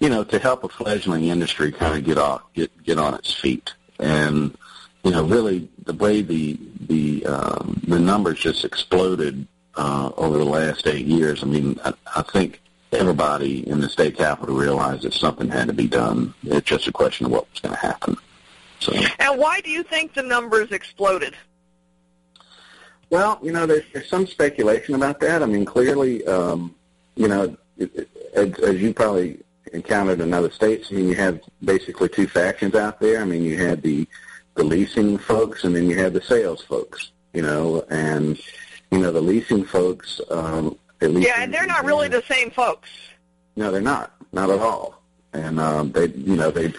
[0.00, 3.34] you know, to help a fledgling industry kind of get off get get on its
[3.34, 4.56] feet, and
[5.04, 10.44] you know, really the way the the um, the numbers just exploded uh, over the
[10.44, 11.42] last eight years.
[11.42, 12.60] I mean, I, I think
[12.92, 16.34] everybody in the state capital realized that something had to be done.
[16.44, 18.16] It's just a question of what was going to happen.
[18.80, 18.92] So.
[19.18, 21.34] And why do you think the numbers exploded?
[23.10, 25.42] Well, you know, there's, there's some speculation about that.
[25.42, 26.74] I mean, clearly, um,
[27.14, 29.38] you know, it, it, as, as you probably
[29.72, 33.20] encountered in other states, I mean, you have basically two factions out there.
[33.20, 34.06] I mean, you had the
[34.54, 37.12] the leasing folks, and then you had the sales folks.
[37.32, 38.38] You know, and
[38.92, 40.20] you know the leasing folks.
[40.30, 42.88] Um, at least yeah, and they're not really the same folks.
[43.56, 44.14] No, they're not.
[44.32, 45.02] Not at all.
[45.32, 46.72] And um, they, you know, they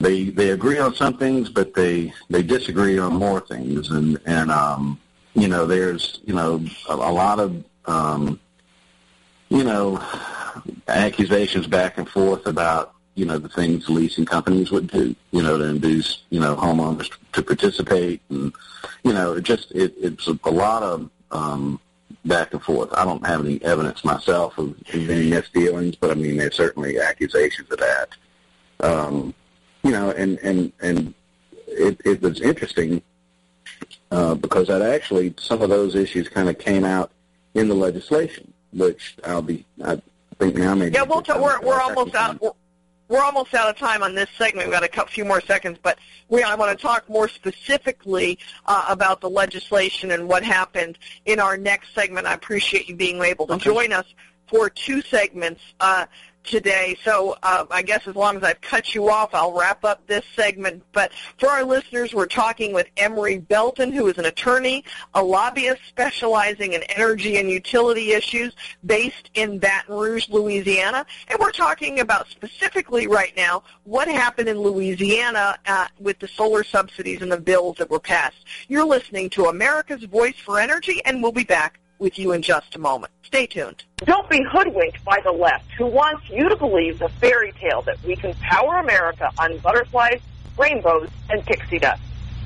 [0.00, 3.90] they they agree on some things, but they they disagree on more things.
[3.90, 5.00] And and um,
[5.34, 8.38] you know, there's you know a, a lot of um,
[9.48, 10.02] you know
[10.88, 15.58] accusations back and forth about you know, the things leasing companies would do, you know,
[15.58, 18.22] to induce, you know, homeowners to participate.
[18.30, 18.52] And,
[19.04, 21.80] you know, it just, it, it's a, a lot of um,
[22.24, 22.90] back and forth.
[22.92, 27.70] I don't have any evidence myself of any misdealings, but I mean, there's certainly accusations
[27.70, 28.08] of that.
[28.80, 29.34] Um,
[29.82, 31.14] you know, and, and, and
[31.66, 33.02] it, it was interesting
[34.10, 37.10] uh, because that actually, some of those issues kind of came out
[37.54, 40.00] in the legislation, which I'll be, I
[40.38, 40.94] think now maybe.
[40.94, 42.40] Yeah, we'll t- we're, we're almost out.
[42.40, 42.52] We're,
[43.10, 44.68] we're almost out of time on this segment.
[44.68, 48.86] We've got a few more seconds, but we, I want to talk more specifically uh,
[48.88, 50.96] about the legislation and what happened
[51.26, 52.28] in our next segment.
[52.28, 53.64] I appreciate you being able to okay.
[53.64, 54.06] join us
[54.46, 55.60] for two segments.
[55.80, 56.06] Uh,
[56.44, 56.96] today.
[57.04, 60.24] So uh, I guess as long as I've cut you off, I'll wrap up this
[60.34, 60.82] segment.
[60.92, 65.82] But for our listeners, we're talking with Emery Belton, who is an attorney, a lobbyist
[65.88, 71.06] specializing in energy and utility issues based in Baton Rouge, Louisiana.
[71.28, 76.64] And we're talking about specifically right now what happened in Louisiana uh, with the solar
[76.64, 78.44] subsidies and the bills that were passed.
[78.68, 82.74] You're listening to America's Voice for Energy, and we'll be back with you in just
[82.74, 83.12] a moment.
[83.22, 83.84] Stay tuned.
[83.98, 88.02] Don't be hoodwinked by the left who wants you to believe the fairy tale that
[88.02, 90.20] we can power America on butterflies,
[90.58, 92.02] rainbows, and pixie dust.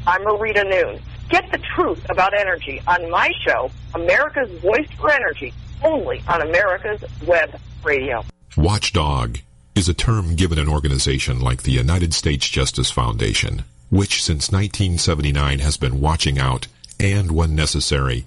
[0.07, 1.01] I'm Marita Noon.
[1.31, 7.03] Get the truth about energy on my show, America's Voice for Energy, only on America's
[7.27, 8.23] Web Radio.
[8.57, 9.39] Watchdog
[9.75, 15.61] is a term given an organization like the United States Justice Foundation, which since 1979
[15.61, 16.67] has been watching out
[17.01, 18.27] and, when necessary,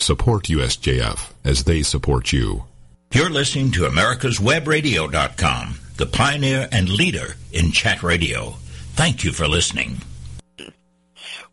[0.00, 2.64] Support USJF as they support you.
[3.12, 8.54] You're listening to America's America'sWebRadio.com, the pioneer and leader in chat radio.
[8.94, 9.98] Thank you for listening.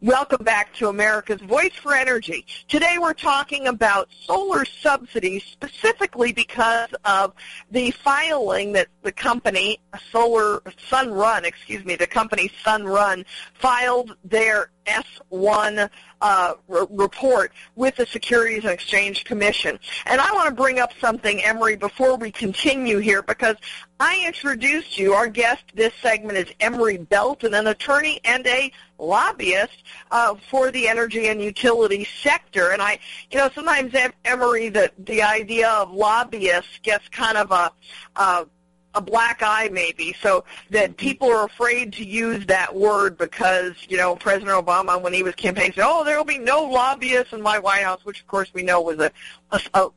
[0.01, 2.45] Welcome back to America's Voice for Energy.
[2.67, 7.33] Today we're talking about solar subsidies specifically because of
[7.71, 9.79] the filing that the company,
[10.11, 10.59] Solar
[10.91, 15.89] Sunrun, excuse me, the company Sunrun filed their S1
[16.21, 19.79] uh, r- report with the Securities and Exchange Commission.
[20.05, 23.55] And I want to bring up something, Emery, before we continue here, because
[23.99, 25.13] I introduced you.
[25.13, 30.87] Our guest this segment is Emery Belton, an attorney and a lobbyist uh, for the
[30.87, 32.71] energy and utility sector.
[32.71, 32.99] And I,
[33.31, 37.71] you know, sometimes Emery, the the idea of lobbyists gets kind of a
[38.15, 38.45] uh,
[38.93, 40.95] a black eye maybe so that mm-hmm.
[40.95, 45.35] people are afraid to use that word because you know president obama when he was
[45.35, 48.51] campaigning said oh there will be no lobbyists in my white house which of course
[48.53, 49.11] we know was a,
[49.51, 49.89] a, a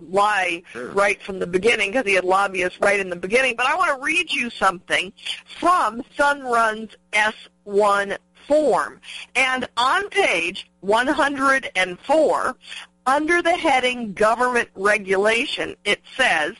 [0.00, 0.90] lie sure.
[0.90, 3.54] right from the beginning because he had lobbyists right in the beginning.
[3.56, 5.12] But i want to read you something
[5.58, 9.00] from sunrun's s1 form.
[9.34, 12.56] And on page 104
[13.06, 16.54] under the heading government regulation, it says,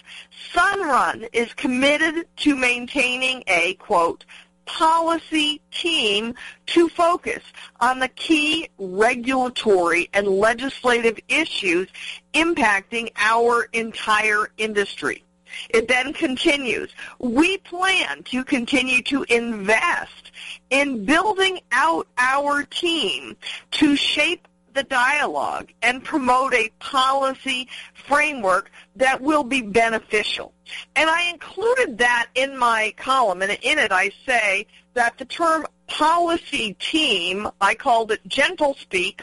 [0.53, 4.25] Sunrun is committed to maintaining a, quote,
[4.67, 6.35] policy team
[6.67, 7.43] to focus
[7.81, 11.89] on the key regulatory and legislative issues
[12.35, 15.23] impacting our entire industry.
[15.71, 20.33] It then continues, we plan to continue to invest
[20.71, 23.37] in building out our team
[23.73, 30.53] to shape the dialogue and promote a policy framework that will be beneficial.
[30.95, 35.67] And I included that in my column, and in it I say that the term
[35.87, 39.23] policy team, I called it gentle speak,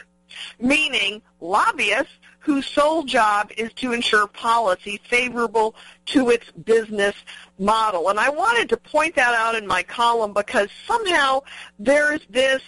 [0.58, 7.14] meaning lobbyists whose sole job is to ensure policy favorable to its business
[7.58, 8.10] model.
[8.10, 11.40] And I wanted to point that out in my column because somehow
[11.78, 12.62] there's this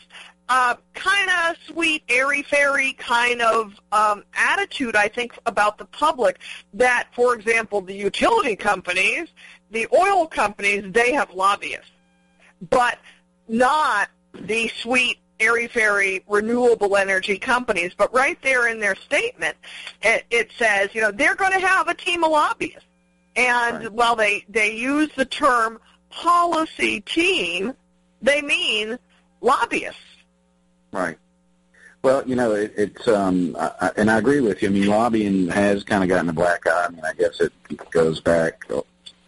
[0.49, 6.39] uh, kind of sweet, airy-fairy kind of um, attitude, I think, about the public
[6.75, 9.29] that, for example, the utility companies,
[9.71, 11.91] the oil companies, they have lobbyists,
[12.71, 12.99] but
[13.49, 17.93] not the sweet, airy-fairy renewable energy companies.
[17.95, 19.57] But right there in their statement,
[20.03, 22.87] it, it says, you know, they're going to have a team of lobbyists.
[23.35, 23.93] And right.
[23.93, 25.79] while they, they use the term
[26.09, 27.75] policy team,
[28.23, 28.99] they mean
[29.43, 30.01] lobbyists.
[30.97, 31.19] Right.
[32.03, 34.69] Well, you know, it, it's um, I, and I agree with you.
[34.69, 36.87] I mean, lobbying has kind of gotten a black eye.
[36.89, 37.53] I mean, I guess it
[37.91, 38.65] goes back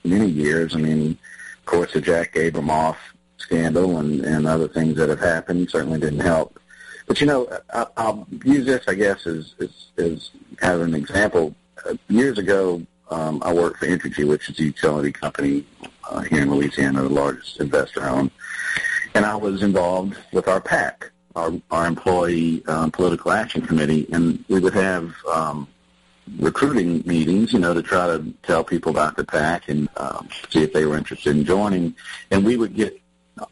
[0.03, 0.75] many years.
[0.75, 1.19] I mean,
[1.59, 2.97] of course, the Jack Abramoff
[3.37, 6.59] scandal and and other things that have happened certainly didn't help.
[7.07, 10.95] But you know, I, I'll use this, I guess, as as, as kind of an
[10.95, 11.55] example.
[11.85, 15.67] Uh, years ago, um, I worked for Entergy, which is a utility company
[16.09, 18.31] uh, here in Louisiana, the largest investor owned,
[19.15, 24.45] and I was involved with our PAC our, our employee um, political action committee, and
[24.49, 25.69] we would have um,
[26.39, 30.63] recruiting meetings, you know, to try to tell people about the PAC and um, see
[30.63, 31.95] if they were interested in joining.
[32.31, 33.01] And we would get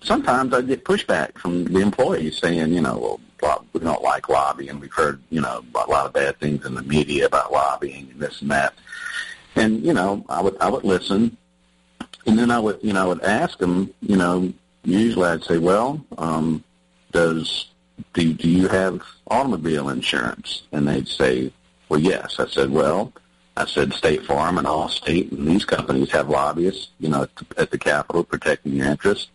[0.03, 4.81] sometimes I'd get pushback from the employees saying, you know, well, we don't like lobbying.
[4.81, 8.21] We've heard, you know, a lot of bad things in the media about lobbying and
[8.21, 8.75] this and that.
[9.55, 11.37] And you know, I would I would listen,
[12.27, 14.53] and then I would you know I would ask them, you know,
[14.85, 16.63] usually I'd say, well, um,
[17.13, 17.69] does
[18.15, 20.63] do, do you have automobile insurance?
[20.73, 21.53] And they'd say,
[21.89, 22.39] well, yes.
[22.39, 23.13] I said, well,
[23.57, 27.47] I said State Farm and Allstate and these companies have lobbyists, you know, at the
[27.57, 29.29] at the Capitol protecting your interests.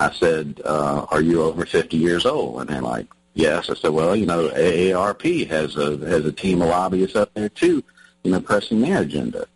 [0.00, 2.60] I said, uh, are you over 50 years old?
[2.60, 3.68] And they're like, yes.
[3.68, 7.48] I said, well, you know, AARP has a has a team of lobbyists up there
[7.48, 7.82] too,
[8.22, 9.46] you know, pressing their agenda.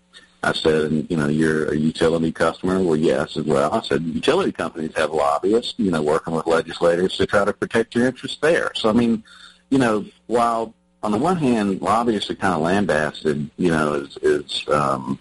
[0.44, 2.82] I said, you know, you're a utility customer.
[2.82, 3.72] Well, yes, as well.
[3.72, 7.94] I said, utility companies have lobbyists, you know, working with legislators to try to protect
[7.94, 8.72] your interests there.
[8.74, 9.22] So, I mean,
[9.70, 14.16] you know, while on the one hand, lobbyists are kind of lambasted, you know, is,
[14.18, 15.18] is um,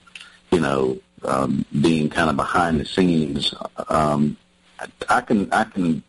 [0.51, 3.53] you know, um, being kind of behind the scenes,
[3.89, 4.37] um,
[5.09, 6.03] I can I can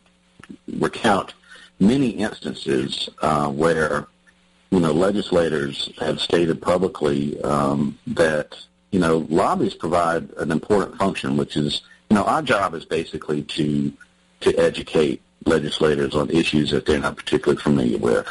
[0.79, 1.33] recount
[1.79, 4.07] many instances uh, where
[4.71, 8.57] you know legislators have stated publicly um, that
[8.93, 13.41] you know, lobbies provide an important function, which is, you know, our job is basically
[13.41, 13.91] to
[14.41, 18.27] to educate legislators on issues that they're not particularly familiar with.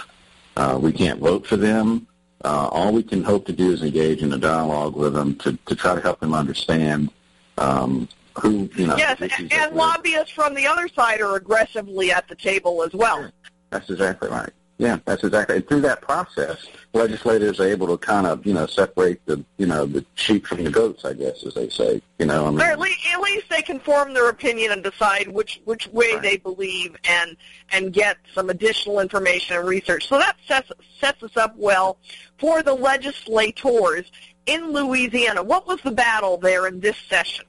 [0.57, 2.07] Uh, we can't vote for them.
[2.45, 5.59] Uh, all we can hope to do is engage in a dialogue with them to,
[5.67, 7.11] to try to help them understand
[7.59, 8.09] um,
[8.41, 8.97] who, you know.
[8.97, 13.29] Yes, and, and lobbyists from the other side are aggressively at the table as well.
[13.71, 14.51] That's exactly right.
[14.83, 15.57] Yeah, that's exactly.
[15.57, 19.67] And through that process, legislators are able to kind of, you know, separate the, you
[19.67, 22.03] know, the sheep from the goats, I guess, as they say.
[22.19, 25.29] You know, I mean, at least, at least they can form their opinion and decide
[25.29, 26.23] which which way right.
[26.23, 27.37] they believe, and
[27.71, 30.09] and get some additional information and research.
[30.09, 31.97] So that sets sets us up well
[32.39, 34.11] for the legislators
[34.47, 35.45] in Louisiana.
[35.45, 37.45] What was the battle there in this session?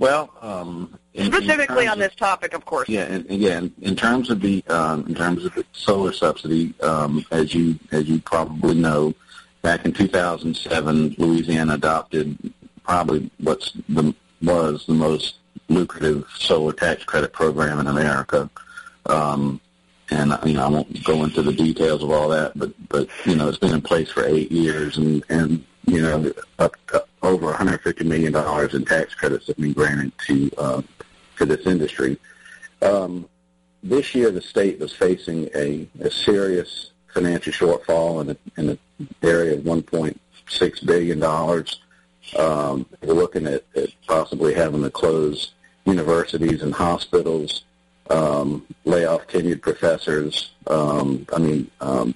[0.00, 2.88] Well, um, in, specifically in on this topic, of course.
[2.88, 7.24] Yeah, and again, in terms of the um, in terms of the solar subsidy, um,
[7.30, 9.14] as you as you probably know,
[9.62, 12.52] back in 2007, Louisiana adopted
[12.84, 15.36] probably what's the was the most
[15.68, 18.50] lucrative solar tax credit program in America.
[19.06, 19.60] Um,
[20.10, 23.36] and you know, I won't go into the details of all that, but but you
[23.36, 27.46] know, it's been in place for eight years, and and you know, up, up over
[27.46, 30.82] 150 million dollars in tax credits have been granted to uh,
[31.44, 32.18] this industry.
[32.80, 33.28] Um,
[33.82, 38.78] this year, the state was facing a, a serious financial shortfall in, a, in the
[39.28, 41.80] area of 1.6 billion dollars.
[42.38, 45.52] Um, we're looking at, at possibly having to close
[45.84, 47.64] universities and hospitals,
[48.10, 50.52] um, lay off tenured professors.
[50.66, 52.14] Um, I mean, um,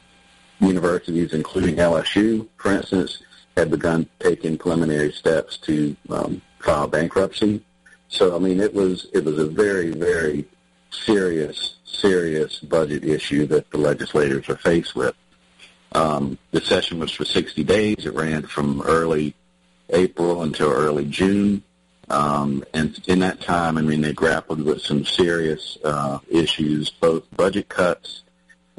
[0.60, 3.22] universities, including LSU, for instance,
[3.56, 7.62] had begun taking preliminary steps to um, file bankruptcy.
[8.08, 10.46] So I mean, it was it was a very very
[10.90, 15.14] serious serious budget issue that the legislators are faced with.
[15.92, 18.04] Um, the session was for 60 days.
[18.04, 19.34] It ran from early
[19.90, 21.62] April until early June.
[22.08, 27.24] Um, and in that time, I mean, they grappled with some serious uh, issues, both
[27.36, 28.22] budget cuts,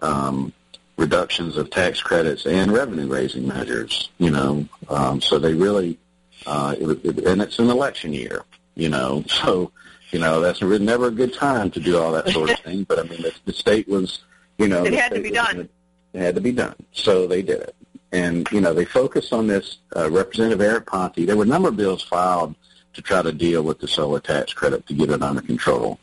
[0.02, 0.54] um,
[0.98, 4.10] reductions of tax credits and revenue raising measures.
[4.18, 5.98] You know, um, so they really,
[6.46, 8.44] uh, it, it, and it's an election year.
[8.78, 9.72] You know, so
[10.12, 12.84] you know that's never a good time to do all that sort of thing.
[12.84, 14.24] But I mean, the, the state was,
[14.58, 15.68] you know, it had to be done.
[16.14, 17.76] It had to be done, so they did it.
[18.12, 19.80] And you know, they focused on this.
[19.96, 21.26] Uh, Representative Eric Ponti.
[21.26, 22.56] There were a number of bills filed
[22.94, 26.00] to try to deal with the solar tax credit to get it under control.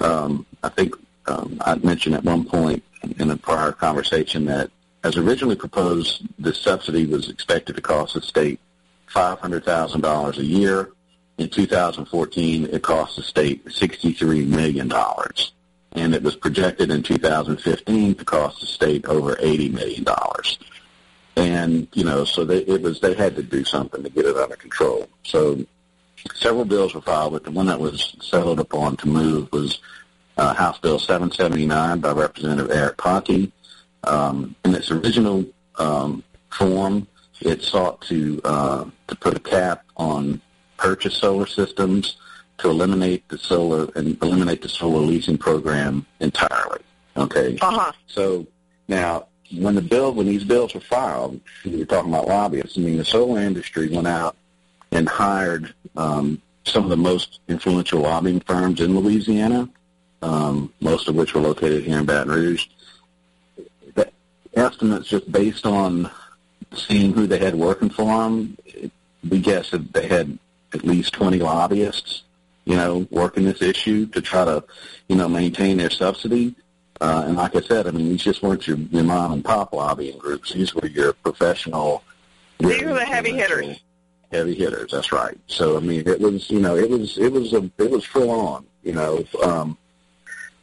[0.00, 0.94] Um, I think
[1.26, 2.82] um, I mentioned at one point
[3.18, 4.70] in a prior conversation that
[5.04, 8.58] as originally proposed, this subsidy was expected to cost the state
[9.08, 10.90] $500,000 a year.
[11.38, 14.90] In 2014, it cost the state $63 million.
[15.92, 20.04] And it was projected in 2015 to cost the state over $80 million.
[21.36, 24.36] And, you know, so they, it was, they had to do something to get it
[24.36, 25.08] under control.
[25.24, 25.64] So
[26.34, 29.80] several bills were filed, but the one that was settled upon to move was
[30.38, 33.52] uh, House Bill 779 by Representative Eric Ponti.
[34.04, 35.44] Um, in its original
[35.76, 37.06] um, form,
[37.40, 40.40] it sought to uh, to put a cap on
[40.76, 42.16] purchase solar systems
[42.58, 46.80] to eliminate the solar and eliminate the solar leasing program entirely.
[47.16, 47.58] Okay.
[47.60, 47.92] Uh-huh.
[48.06, 48.46] So
[48.88, 52.76] now, when the bill, when these bills were filed, were talking about lobbyists.
[52.76, 54.36] I mean, the solar industry went out
[54.92, 59.68] and hired um, some of the most influential lobbying firms in Louisiana
[60.22, 62.66] um, most of which were located here in Baton Rouge.
[63.94, 64.10] The
[64.54, 66.10] estimates just based on
[66.74, 68.56] seeing who they had working for them,
[69.28, 70.38] we guess that they had
[70.76, 72.22] at least 20 lobbyists,
[72.64, 74.64] you know, working this issue to try to,
[75.08, 76.54] you know, maintain their subsidy.
[77.00, 79.72] Uh, and like I said, I mean, these just weren't your, your mom and pop
[79.72, 80.52] lobbying groups.
[80.52, 82.02] These were your professional.
[82.58, 83.80] These were the heavy hitters.
[84.32, 84.92] Heavy hitters.
[84.92, 85.38] That's right.
[85.46, 88.30] So I mean, it was you know, it was it was a it was full
[88.30, 88.66] on.
[88.82, 89.76] You know, um,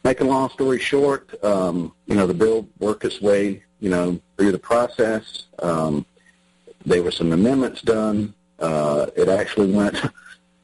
[0.04, 4.20] make a long story short, um, you know, the bill worked its way, you know,
[4.36, 5.46] through the process.
[5.58, 6.06] Um,
[6.84, 8.34] there were some amendments done.
[8.58, 9.96] Uh, it actually went,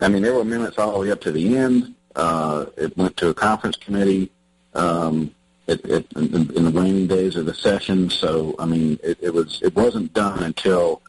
[0.00, 1.94] I mean, there were amendments all the way up to the end.
[2.16, 4.30] Uh, it went to a conference committee
[4.74, 5.34] um,
[5.66, 8.10] it, it, in, in the waning days of the session.
[8.10, 11.02] So, I mean, it, it was it wasn't done until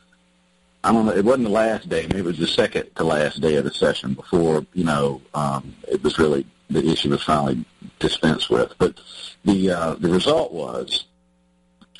[0.83, 1.13] I don't know.
[1.13, 2.07] It wasn't the last day.
[2.07, 5.75] Maybe it was the second to last day of the session before you know um,
[5.87, 7.65] it was really the issue was finally
[7.99, 8.73] dispensed with.
[8.77, 8.99] But
[9.45, 11.05] the uh, the result was,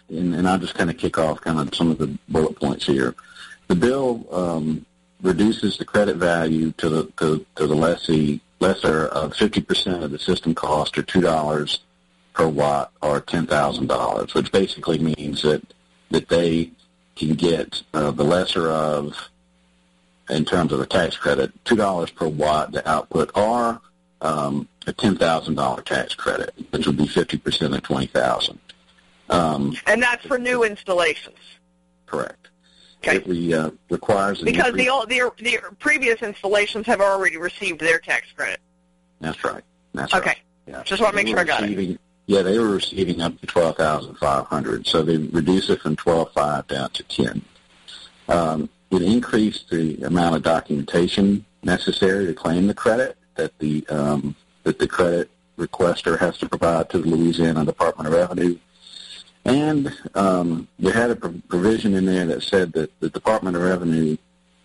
[0.09, 2.85] and, and I'll just kind of kick off kind of some of the bullet points
[2.85, 3.15] here.
[3.71, 4.85] The bill um,
[5.21, 10.19] reduces the credit value to the to, to the lessee lesser of 50% of the
[10.19, 11.79] system cost, or two dollars
[12.33, 15.63] per watt, or ten thousand dollars, which basically means that
[16.09, 16.69] that they
[17.15, 19.29] can get uh, the lesser of
[20.29, 23.79] in terms of the tax credit, two dollars per watt the output, or
[24.19, 28.59] um, a ten thousand dollar tax credit, which would be fifty percent of twenty thousand.
[29.29, 31.39] Um, and that's for new installations.
[32.05, 32.40] Correct.
[33.03, 33.53] Okay.
[33.53, 38.59] Uh, requires because the, the the previous installations have already received their tax credit.
[39.19, 39.63] That's right.
[39.93, 40.27] That's okay.
[40.27, 40.37] right.
[40.67, 40.83] Yeah.
[40.83, 41.99] Just want to make sure I got it.
[42.27, 45.95] Yeah, they were receiving up to twelve thousand five hundred, so they reduced it from
[45.95, 47.41] twelve five down to ten.
[48.29, 54.35] Um, it increased the amount of documentation necessary to claim the credit that the um,
[54.63, 58.57] that the credit requester has to provide to the Louisiana Department of Revenue.
[59.45, 64.17] And um, we had a provision in there that said that the Department of Revenue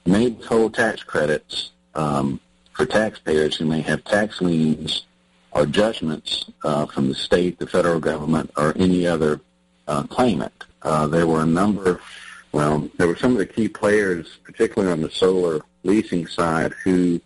[0.04, 2.40] may withhold tax credits um,
[2.72, 5.06] for taxpayers who may have tax liens
[5.52, 9.40] or judgments uh, from the state, the federal government, or any other
[9.88, 10.64] uh, claimant.
[10.82, 12.00] Uh, there were a number,
[12.52, 17.18] well, there were some of the key players, particularly on the solar leasing side, who,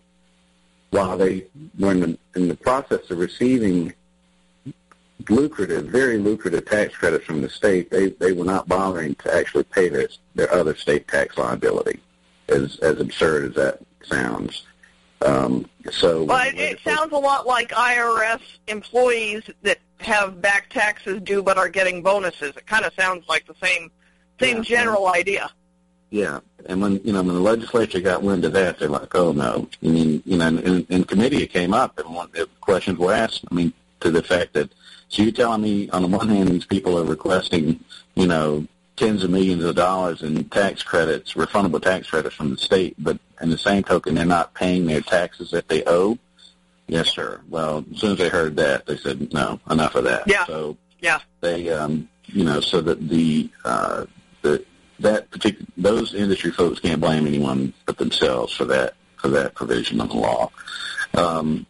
[0.91, 1.45] while they
[1.79, 3.93] were in the, in the process of receiving
[5.29, 9.65] lucrative, very lucrative tax credits from the state, they, they were not bothering to actually
[9.65, 12.01] pay their, their other state tax liability,
[12.49, 14.65] as, as absurd as that sounds.
[15.23, 21.21] Um, so, well, it, it sounds a lot like IRS employees that have back taxes
[21.23, 22.57] due but are getting bonuses.
[22.57, 23.91] It kind of sounds like the same
[24.41, 25.51] same yeah, general idea.
[26.11, 29.33] Yeah, and when you know when the legislature got wind of that, they're like, "Oh
[29.33, 32.99] no!" I mean, you know, in, in committee it came up, and one, the questions
[32.99, 33.45] were asked.
[33.51, 34.71] I mean, to the fact that
[35.09, 37.85] so you're telling me on the one hand these people are requesting,
[38.15, 42.57] you know, tens of millions of dollars in tax credits, refundable tax credits from the
[42.57, 46.17] state, but in the same token they're not paying their taxes that they owe.
[46.87, 47.41] Yes, sir.
[47.49, 50.45] Well, as soon as they heard that, they said, "No, enough of that." Yeah.
[50.45, 54.07] So yeah, they, um, you know, so that the uh,
[54.43, 54.65] the
[54.99, 60.01] that particular those industry folks can't blame anyone but themselves for that for that provision
[60.01, 60.51] of the law.
[61.15, 61.67] Um,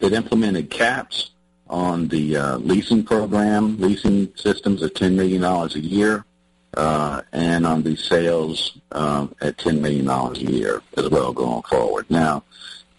[0.00, 1.30] it implemented caps
[1.70, 6.24] on the uh, leasing program, leasing systems at $10 million a year,
[6.74, 12.06] uh, and on the sales um, at $10 million a year as well going forward.
[12.10, 12.42] Now,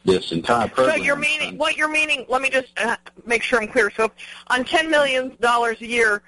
[0.06, 0.98] this entire program...
[0.98, 2.96] So you're meaning, what you're meaning, let me just uh,
[3.26, 3.92] make sure I'm clear.
[3.92, 4.12] So
[4.48, 6.24] on $10 million a year,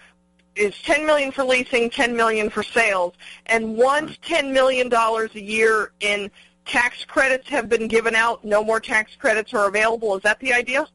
[0.55, 3.15] is 10 million for leasing, 10 million for sales,
[3.47, 6.29] and once $10 million a year in
[6.65, 10.15] tax credits have been given out, no more tax credits are available.
[10.15, 10.87] Is that the idea?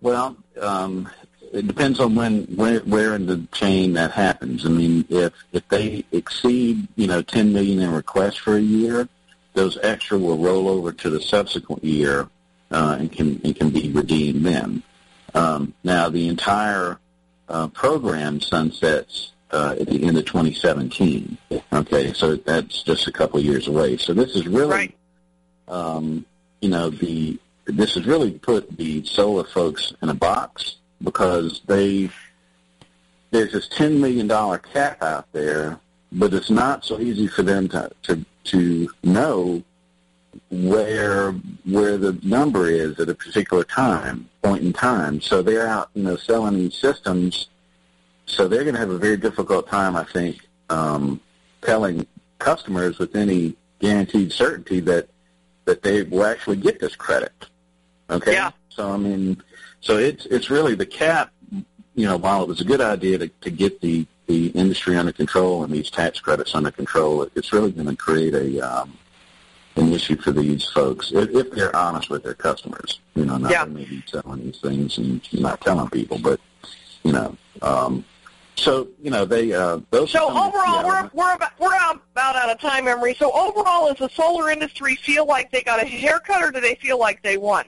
[0.00, 1.08] Well, um,
[1.52, 4.64] it depends on when, where, where in the chain that happens.
[4.64, 9.08] I mean, if if they exceed, you know, 10 million in requests for a year,
[9.54, 12.28] those extra will roll over to the subsequent year
[12.70, 14.82] uh, and can and can be redeemed then.
[15.34, 16.98] Um, now, the entire
[17.48, 21.36] uh, program sunsets uh, at the end of 2017.
[21.72, 23.98] Okay, so that's just a couple of years away.
[23.98, 24.94] So this is really, right.
[25.68, 26.24] um,
[26.60, 32.10] you know, the this has really put the solar folks in a box because they
[33.30, 35.78] there's this ten million dollar cap out there,
[36.12, 39.62] but it's not so easy for them to to to know
[40.50, 41.32] where
[41.64, 45.20] where the number is at a particular time point in time.
[45.20, 47.48] So they're out, you know, selling these systems.
[48.26, 50.38] So they're going to have a very difficult time, I think,
[50.70, 51.20] um,
[51.60, 52.06] telling
[52.38, 55.08] customers with any guaranteed certainty that
[55.64, 57.32] that they will actually get this credit.
[58.10, 58.32] Okay.
[58.32, 58.50] Yeah.
[58.68, 59.42] So I mean,
[59.80, 61.30] so it's it's really the cap.
[61.94, 65.12] You know, while it was a good idea to to get the the industry under
[65.12, 68.96] control and these tax credits under control, it's really going to create a um,
[69.76, 73.00] an issue for these folks if, if they're honest with their customers.
[73.14, 73.64] You know, not yeah.
[73.64, 76.40] maybe selling these things and not telling people, but
[77.02, 77.36] you know.
[77.60, 78.04] Um,
[78.56, 80.10] so you know they uh, those.
[80.10, 83.14] So overall, we're we're about we're about out of time, Emery.
[83.14, 86.74] So overall, does the solar industry feel like they got a haircut, or do they
[86.76, 87.64] feel like they won?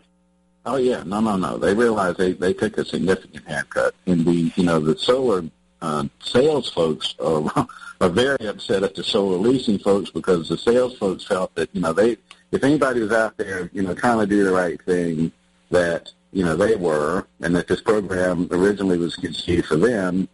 [0.67, 1.59] Oh yeah, no, no, no.
[1.59, 5.45] They realize they they took a significant haircut, and the you know the solar
[5.83, 7.67] uh, sales folks are
[8.01, 11.83] are very upset at the solar leasing folks because the sales folks felt that you
[11.83, 12.17] know they
[12.51, 15.31] if anybody was out there you know trying to do the right thing
[15.71, 20.27] that you know they were, and that this program originally was conceived for them,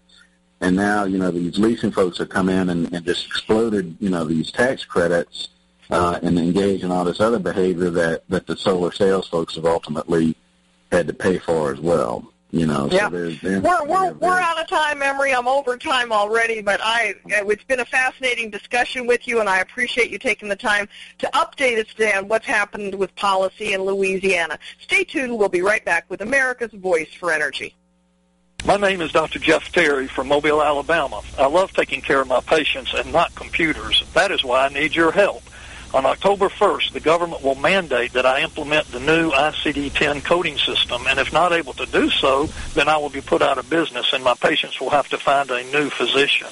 [0.60, 4.10] and now you know these leasing folks have come in and, and just exploded you
[4.10, 5.48] know these tax credits
[5.90, 9.66] uh, and engage in all this other behavior that, that the solar sales folks have
[9.66, 10.36] ultimately
[10.92, 12.30] had to pay for as well.
[12.52, 13.08] You know, yeah.
[13.08, 15.32] so they're, they're, we're we're they're, we're out of time, Emery.
[15.32, 19.60] I'm over time already, but I it's been a fascinating discussion with you, and I
[19.60, 20.88] appreciate you taking the time
[21.18, 24.58] to update us today on what's happened with policy in Louisiana.
[24.80, 25.38] Stay tuned.
[25.38, 27.76] We'll be right back with America's Voice for Energy.
[28.66, 29.38] My name is Dr.
[29.38, 31.22] Jeff Terry from Mobile, Alabama.
[31.38, 34.02] I love taking care of my patients and not computers.
[34.14, 35.44] That is why I need your help.
[35.92, 41.02] On October 1st, the government will mandate that I implement the new ICD-10 coding system,
[41.08, 44.12] and if not able to do so, then I will be put out of business
[44.12, 46.46] and my patients will have to find a new physician.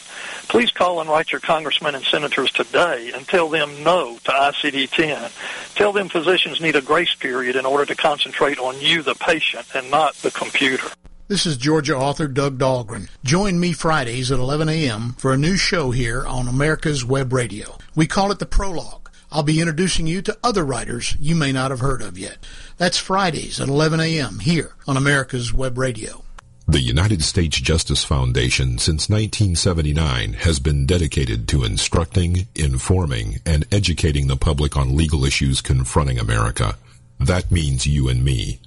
[0.48, 5.74] Please call and write your congressmen and senators today and tell them no to ICD-10.
[5.76, 9.66] Tell them physicians need a grace period in order to concentrate on you, the patient,
[9.74, 10.88] and not the computer.
[11.28, 13.08] This is Georgia author Doug Dahlgren.
[13.22, 15.12] Join me Fridays at 11 a.m.
[15.18, 17.76] for a new show here on America's Web Radio.
[17.94, 19.07] We call it the Prologue.
[19.30, 22.38] I'll be introducing you to other writers you may not have heard of yet.
[22.78, 24.38] That's Fridays at 11 a.m.
[24.38, 26.24] here on America's Web Radio.
[26.66, 34.26] The United States Justice Foundation since 1979 has been dedicated to instructing, informing, and educating
[34.26, 36.76] the public on legal issues confronting America.
[37.18, 38.60] That means you and me.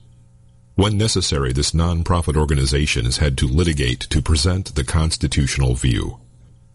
[0.75, 6.19] When necessary, this nonprofit organization has had to litigate to present the constitutional view.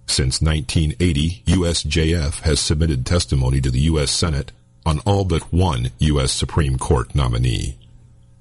[0.07, 4.11] Since 1980, USJF has submitted testimony to the U.S.
[4.11, 4.53] Senate
[4.85, 6.33] on all but one U.S.
[6.33, 7.77] Supreme Court nominee.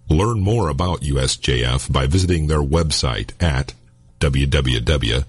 [0.09, 3.73] Learn more about USJF by visiting their website at
[4.19, 5.25] www.usjf.net.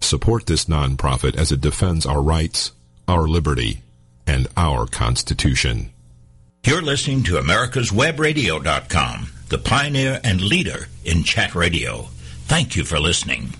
[0.00, 2.70] Support this nonprofit as it defends our rights,
[3.08, 3.82] our liberty,
[4.26, 5.90] and our Constitution.
[6.64, 12.08] You're listening to America'sWebRadio.com, the pioneer and leader in chat radio.
[12.48, 13.52] Thank you for listening.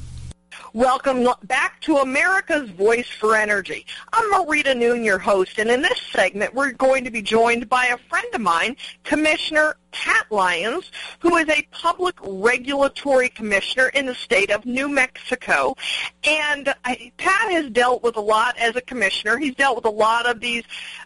[0.72, 3.84] Welcome back to America's Voice for Energy.
[4.14, 7.84] I'm Marita Noon, your host, and in this segment we're going to be joined by
[7.89, 14.14] a friend of mine, Commissioner Pat Lyons, who is a public regulatory commissioner in the
[14.14, 15.76] state of New Mexico.
[16.22, 16.72] And
[17.16, 19.38] Pat has dealt with a lot as a commissioner.
[19.38, 20.62] He's dealt with a lot of these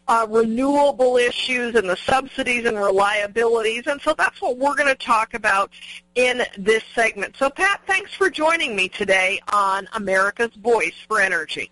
[0.09, 3.87] uh, renewable issues and the subsidies and reliabilities.
[3.87, 5.71] And so that's what we're going to talk about
[6.15, 7.37] in this segment.
[7.39, 11.71] So Pat, thanks for joining me today on America's Voice for Energy.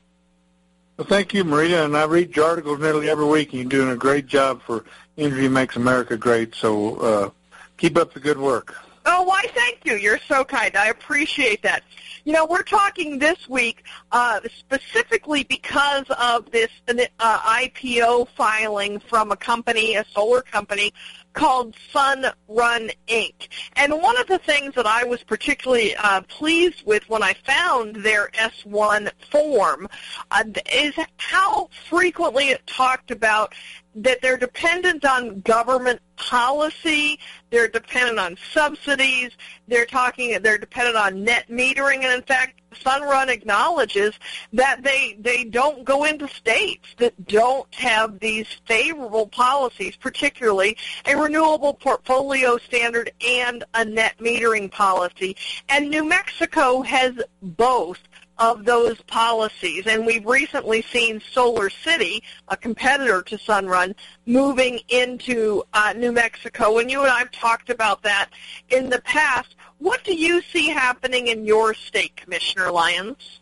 [0.96, 3.90] Well, thank you, Marita, and I read your articles nearly every week, and you're doing
[3.90, 4.84] a great job for
[5.20, 7.30] Energy Makes America Great, so uh,
[7.76, 8.74] keep up the good work.
[9.04, 9.96] Oh, why, thank you.
[9.96, 10.74] You're so kind.
[10.76, 11.82] I appreciate that.
[12.24, 19.30] You know, we're talking this week uh, specifically because of this uh, IPO filing from
[19.30, 20.92] a company, a solar company,
[21.32, 23.48] called Sun Run Inc.
[23.76, 27.96] And one of the things that I was particularly uh, pleased with when I found
[27.96, 29.88] their S1 form
[30.30, 33.54] uh, is how frequently it talked about
[33.94, 37.18] that they're dependent on government policy,
[37.50, 39.30] they're dependent on subsidies,
[39.66, 44.14] they're talking they're dependent on net metering and in fact Sunrun acknowledges
[44.52, 51.16] that they they don't go into states that don't have these favorable policies, particularly a
[51.16, 55.36] renewable portfolio standard and a net metering policy.
[55.68, 57.98] And New Mexico has both
[58.40, 59.86] of those policies.
[59.86, 63.94] And we've recently seen SolarCity, a competitor to Sunrun,
[64.26, 66.78] moving into uh, New Mexico.
[66.78, 68.30] And you and I have talked about that
[68.70, 69.54] in the past.
[69.80, 73.40] What do you see happening in your state, Commissioner Lyons?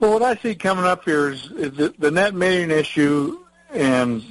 [0.00, 3.38] Well, what I see coming up here is, is the, the net metering issue
[3.70, 4.24] and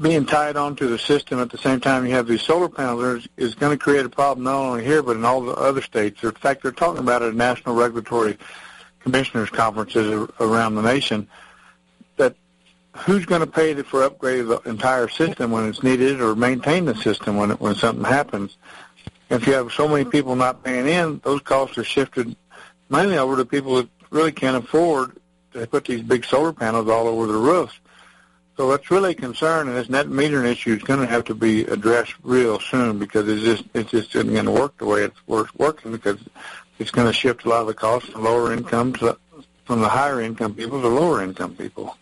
[0.00, 3.54] being tied onto the system at the same time you have these solar panels is
[3.54, 6.22] going to create a problem not only here but in all the other states.
[6.22, 8.38] In fact, they're talking about it at national regulatory
[9.00, 11.28] commissioners conferences around the nation
[12.16, 12.34] that
[12.96, 16.94] who's going to pay for upgrade the entire system when it's needed or maintain the
[16.94, 18.56] system when it, when something happens.
[19.30, 22.36] If you have so many people not paying in, those costs are shifted
[22.88, 25.16] mainly over to people that really can't afford
[25.52, 27.78] to put these big solar panels all over the roofs.
[28.56, 31.34] So that's really a concern, and this net metering issue is going to have to
[31.34, 35.04] be addressed real soon because it's just it's just isn't going to work the way
[35.04, 36.18] it's working because
[36.78, 39.16] it's going to shift a lot of the costs from lower income to
[39.64, 41.96] from the higher income people to lower income people.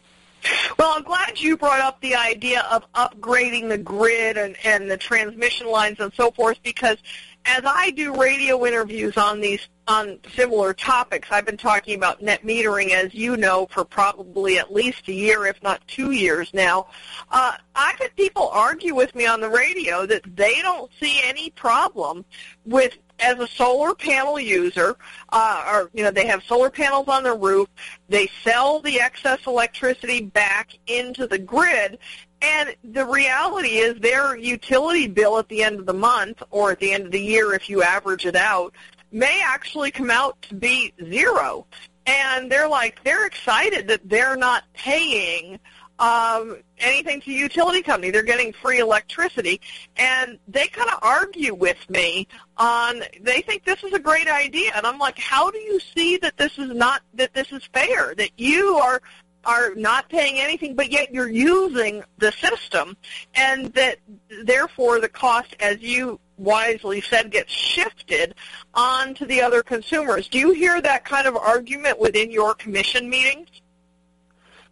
[0.79, 4.97] Well, I'm glad you brought up the idea of upgrading the grid and, and the
[4.97, 6.99] transmission lines and so forth because
[7.45, 12.45] as I do radio interviews on these on similar topics, I've been talking about net
[12.45, 16.87] metering, as you know, for probably at least a year, if not two years now.
[17.31, 21.51] Uh, I've had people argue with me on the radio that they don't see any
[21.51, 22.25] problem
[22.65, 24.97] with as a solar panel user,
[25.31, 27.69] uh, or you know, they have solar panels on their roof.
[28.09, 31.99] They sell the excess electricity back into the grid,
[32.41, 36.79] and the reality is their utility bill at the end of the month or at
[36.79, 38.75] the end of the year, if you average it out,
[39.11, 41.67] may actually come out to be zero.
[42.07, 45.59] And they're like, they're excited that they're not paying
[45.99, 48.11] um, anything to utility company.
[48.11, 49.61] They're getting free electricity,
[49.97, 52.27] and they kind of argue with me
[52.57, 53.03] on.
[53.21, 56.37] They think this is a great idea, and I'm like, how do you see that
[56.37, 58.15] this is not that this is fair?
[58.15, 59.01] That you are
[59.45, 62.97] are not paying anything, but yet you're using the system,
[63.35, 63.99] and that
[64.45, 68.35] therefore the cost, as you wisely said, gets shifted
[68.75, 70.29] onto the other consumers.
[70.29, 73.49] Do you hear that kind of argument within your commission meetings?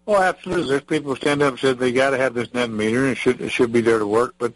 [0.07, 0.68] Well, absolutely.
[0.68, 3.18] There's people stand up and said they got to have this net meter and it
[3.18, 4.34] should it should be there to work.
[4.38, 4.54] But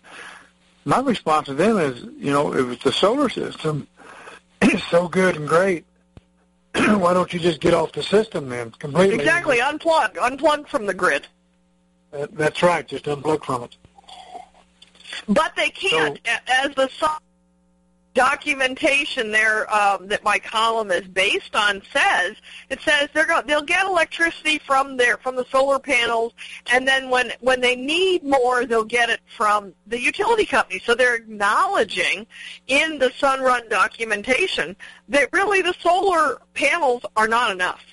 [0.84, 3.88] my response to them is, you know, if it's the solar system
[4.62, 5.84] is so good and great,
[6.74, 9.16] why don't you just get off the system then completely?
[9.16, 11.26] Exactly, unplug, unplug from the grid.
[12.32, 13.76] that's right, just unplug from it.
[15.28, 17.18] But they can't, so, as the sun
[18.14, 22.36] documentation there um, that my column is based on says
[22.68, 26.32] it says they're go- they'll get electricity from their from the solar panels
[26.72, 30.80] and then when when they need more they'll get it from the utility company.
[30.84, 32.26] So they're acknowledging
[32.66, 34.74] in the sunrun documentation
[35.08, 37.84] that really the solar panels are not enough.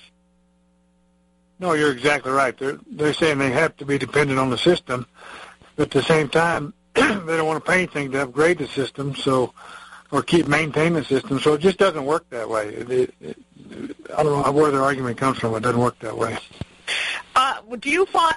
[1.60, 2.56] No you're exactly right.
[2.58, 5.06] They're they're saying they have to be dependent on the system
[5.76, 9.14] but at the same time they don't want to pay anything to upgrade the system
[9.14, 9.54] so
[10.10, 11.38] or keep maintaining the system.
[11.38, 12.68] So it just doesn't work that way.
[12.68, 13.36] It, it, it,
[14.16, 15.54] I don't know where their argument comes from.
[15.54, 16.38] It doesn't work that way.
[17.36, 18.34] Uh, do you find?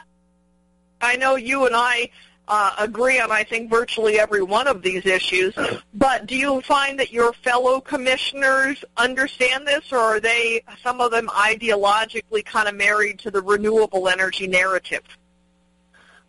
[0.99, 2.09] I know you and I
[2.47, 5.55] uh, agree on, I think, virtually every one of these issues.
[5.93, 11.11] But do you find that your fellow commissioners understand this, or are they some of
[11.11, 15.03] them ideologically kind of married to the renewable energy narrative?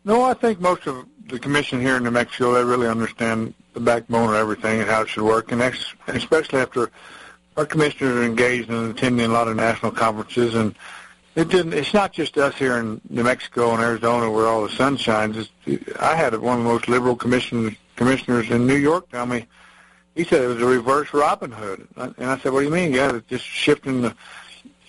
[0.04, 3.80] No, I think most of the commission here in New Mexico they really understand the
[3.80, 6.90] backbone of everything and how it should work, and that's, especially after
[7.56, 10.74] our commissioners are engaged in attending a lot of national conferences, and
[11.34, 11.72] it didn't.
[11.72, 15.48] It's not just us here in New Mexico and Arizona where all the sun shines.
[15.66, 19.46] It's, I had one of the most liberal commission, commissioners in New York tell me.
[20.14, 22.92] He said it was a reverse Robin Hood, and I said, "What do you mean?
[22.92, 24.14] Yeah, it's just shifting the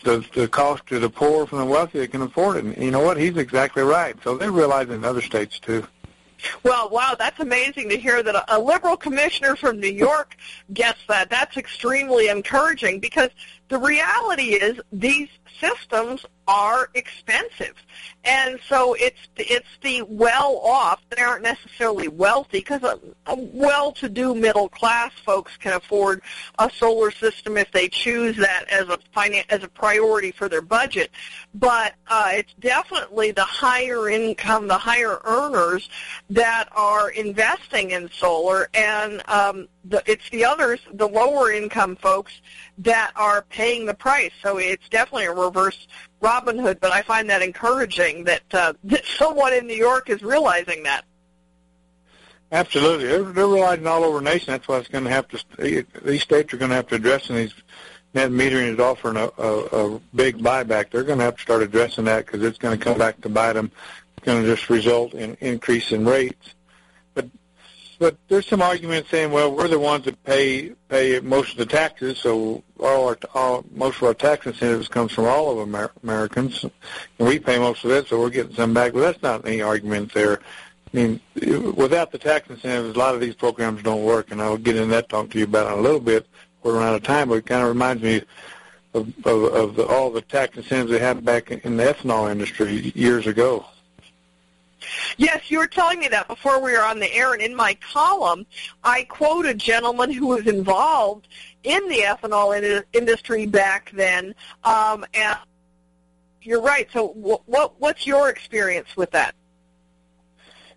[0.03, 2.91] the, the cost to the poor from the wealthy that can afford it." And you
[2.91, 3.17] know what?
[3.17, 4.15] He's exactly right.
[4.23, 5.87] So they realize in other states too.
[6.63, 10.35] Well, wow, that's amazing to hear that a, liberal commissioner from New York
[10.73, 11.29] gets that.
[11.29, 13.29] That's extremely encouraging because
[13.69, 15.29] the reality is these
[15.59, 17.75] systems are expensive.
[18.25, 24.33] And so it's it's the well off they aren't necessarily wealthy because a, a well-to-do
[24.33, 26.21] middle class folks can afford
[26.57, 30.61] a solar system if they choose that as a finan- as a priority for their
[30.61, 31.11] budget.
[31.53, 35.89] But uh, it's definitely the higher income, the higher earners
[36.29, 42.41] that are investing in solar, and um, the, it's the others, the lower income folks,
[42.77, 44.31] that are paying the price.
[44.41, 45.87] So it's definitely a reverse
[46.23, 50.21] Robin Hood, but I find that encouraging that, uh, that someone in New York is
[50.21, 51.05] realizing that.
[52.51, 54.51] Absolutely, they're, they're realizing all over the nation.
[54.51, 55.85] That's why it's going to have to.
[56.05, 57.53] These states are going to have to address and these
[58.13, 60.91] net metering is offering a, a, a big buyback.
[60.91, 63.29] They're going to have to start addressing that because it's going to come back to
[63.29, 63.71] bite them.
[64.17, 66.53] It's going to just result in increase in rates.
[68.03, 71.65] But there's some argument saying, well, we're the ones that pay pay most of the
[71.65, 75.93] taxes, so all our all, most of our tax incentives comes from all of Amer-
[76.03, 76.71] Americans, and
[77.29, 78.91] we pay most of it, so we're getting some back.
[78.91, 80.41] But that's not any argument there.
[80.93, 81.21] I mean,
[81.77, 84.89] without the tax incentives, a lot of these programs don't work, and I'll get into
[84.89, 86.27] that talk to you about in a little bit.
[86.61, 88.21] We're running out of time, but it kind of reminds me
[88.93, 92.91] of, of, of the, all the tax incentives they had back in the ethanol industry
[92.95, 93.65] years ago.
[95.17, 97.75] Yes, you were telling me that before we were on the air, and in my
[97.75, 98.45] column,
[98.83, 101.27] I quote a gentleman who was involved
[101.63, 104.35] in the ethanol in- industry back then.
[104.63, 105.37] Um, and
[106.41, 106.87] you're right.
[106.91, 109.35] So, what what's your experience with that?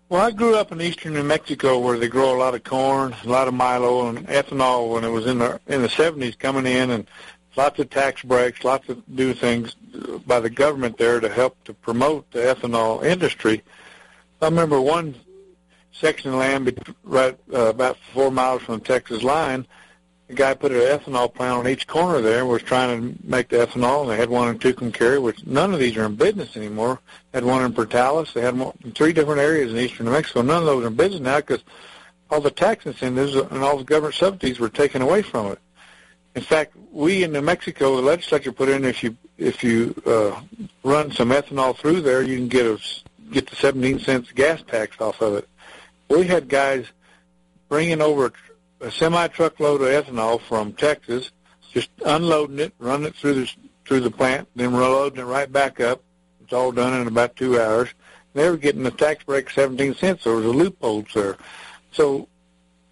[0.09, 3.13] Well, I grew up in eastern New Mexico where they grow a lot of corn,
[3.25, 6.65] a lot of milo, and ethanol when it was in the in the 70s coming
[6.65, 7.07] in, and
[7.57, 9.75] lots of tax breaks, lots of new things
[10.25, 13.61] by the government there to help to promote the ethanol industry.
[14.41, 15.15] I remember one
[15.91, 19.65] section of land right uh, about four miles from the Texas line.
[20.27, 23.49] The guy put an ethanol plant on each corner there and was trying to make
[23.49, 24.01] the ethanol.
[24.01, 26.99] And they had one in Tucumcari, which none of these are in business anymore.
[27.31, 28.33] They had one in Portales.
[28.33, 30.41] They had one in three different areas in eastern New Mexico.
[30.41, 31.63] None of those are in business now because
[32.29, 35.59] all the tax incentives and all the government subsidies were taken away from it.
[36.35, 40.39] In fact, we in New Mexico, the legislature put in if you if you uh,
[40.83, 42.77] run some ethanol through there, you can get a
[43.31, 45.47] get the 17 cents gas tax off of it.
[46.09, 46.85] We had guys
[47.69, 48.31] bringing over
[48.81, 51.31] a semi truckload of ethanol from Texas,
[51.71, 53.51] just unloading it, running it through the
[53.85, 56.01] through the plant, then reloading it right back up.
[56.41, 57.89] It's all done in about two hours.
[58.33, 60.23] They were getting the tax break 17 cents.
[60.23, 61.37] There was a loophole there.
[61.91, 62.27] So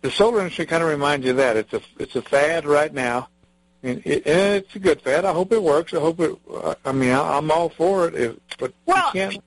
[0.02, 1.58] the solar industry kind of reminds you of that.
[1.58, 3.30] It's a it's a fad right now,
[3.84, 5.26] and, it, and it's a good fad.
[5.26, 5.94] I hope it works.
[5.94, 6.36] I hope it.
[6.86, 8.16] I mean, I, I'm all for it.
[8.16, 9.44] If, but well, you can't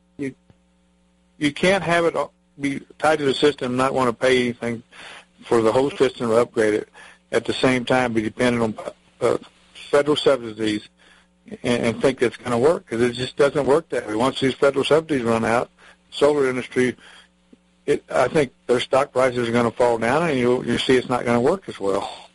[1.39, 2.16] you can't have it
[2.61, 4.82] be tied to the system not want to pay anything
[5.45, 6.89] for the whole system to upgrade it.
[7.30, 9.39] At the same time, be dependent on uh,
[9.91, 10.89] federal subsidies
[11.62, 14.14] and, and think it's going to work because it just doesn't work that way.
[14.14, 15.70] Once these federal subsidies run out,
[16.11, 16.97] solar industry
[17.89, 20.97] it, I think their stock prices are going to fall down, and you you see
[20.97, 22.28] it's not going to work as well.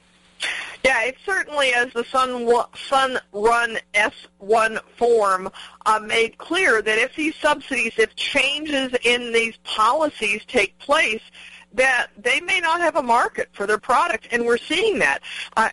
[0.84, 2.52] Yeah, it certainly, as the Sun
[2.90, 5.50] Sun Run S1 form
[5.86, 11.22] uh, made clear, that if these subsidies, if changes in these policies take place,
[11.74, 15.22] that they may not have a market for their product, and we're seeing that.
[15.56, 15.70] Uh,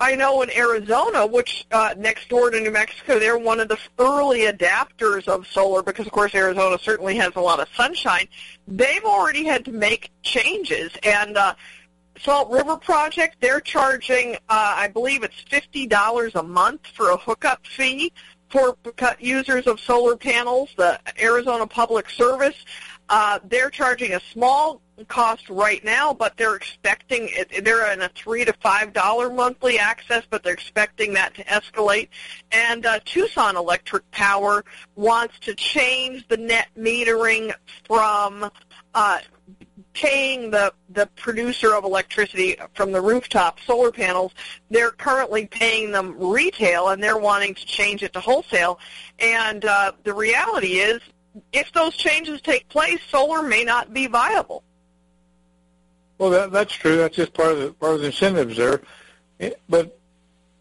[0.00, 3.78] I know in Arizona, which uh, next door to New Mexico, they're one of the
[4.00, 8.26] early adapters of solar because, of course, Arizona certainly has a lot of sunshine.
[8.66, 11.54] They've already had to make changes, and uh,
[12.22, 17.66] Salt River Project, they're charging, uh, I believe it's $50 a month for a hookup
[17.66, 18.12] fee
[18.48, 18.76] for
[19.18, 20.70] users of solar panels.
[20.76, 22.64] The Arizona Public Service,
[23.08, 28.08] uh, they're charging a small cost right now, but they're expecting it, they're in a
[28.10, 32.08] three to five dollar monthly access, but they're expecting that to escalate.
[32.52, 34.64] And uh, Tucson Electric Power
[34.94, 37.52] wants to change the net metering
[37.84, 38.48] from
[38.94, 39.18] uh,
[39.94, 44.32] paying the, the producer of electricity from the rooftop solar panels,
[44.70, 48.78] they're currently paying them retail and they're wanting to change it to wholesale.
[49.18, 51.00] And uh, the reality is,
[51.52, 54.62] if those changes take place, solar may not be viable.
[56.18, 56.96] Well, that, that's true.
[56.98, 58.82] That's just part of the part of the incentives there.
[59.68, 59.98] But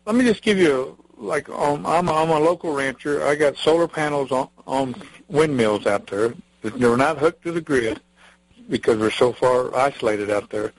[0.06, 3.24] let me just give you like um, I'm I'm a local rancher.
[3.26, 4.96] I got solar panels on on
[5.28, 6.34] windmills out there.
[6.64, 8.00] They're not hooked to the grid
[8.72, 10.74] because we're so far isolated out there.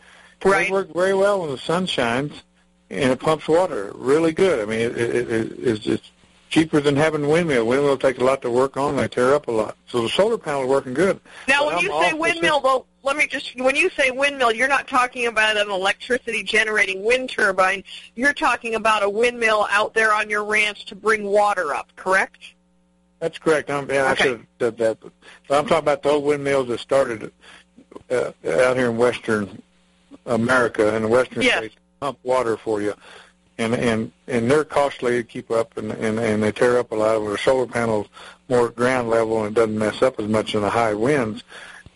[0.45, 0.67] Right.
[0.67, 2.43] They work very well when the sun shines
[2.91, 4.61] and it pumps water really good.
[4.61, 6.11] I mean, it, it, it, it's, just
[6.51, 7.67] cheaper than having a windmill.
[7.67, 8.97] Windmill takes a lot to work on.
[8.97, 9.77] They tear up a lot.
[9.87, 11.19] So the solar panel is working good.
[11.49, 14.69] Now, when I'm you say windmill, though, let me just, when you say windmill, you're
[14.69, 17.85] not talking about an electricity generating wind turbine.
[18.17, 22.55] You're talking about a windmill out there on your ranch to bring water up, correct?
[23.21, 23.71] That's correct.
[23.71, 24.99] I'm, yeah, I should have said that.
[25.01, 25.13] But
[25.49, 27.33] I'm talking about the old windmills that started
[28.11, 29.63] uh, out here in Western
[30.27, 31.59] America and the Western Yes.
[31.59, 32.95] states pump water for you,
[33.59, 36.95] and and and they're costly to keep up, and and, and they tear up a
[36.95, 37.23] lot.
[37.23, 38.09] Where solar panels
[38.49, 41.43] more at ground level and it doesn't mess up as much in the high winds,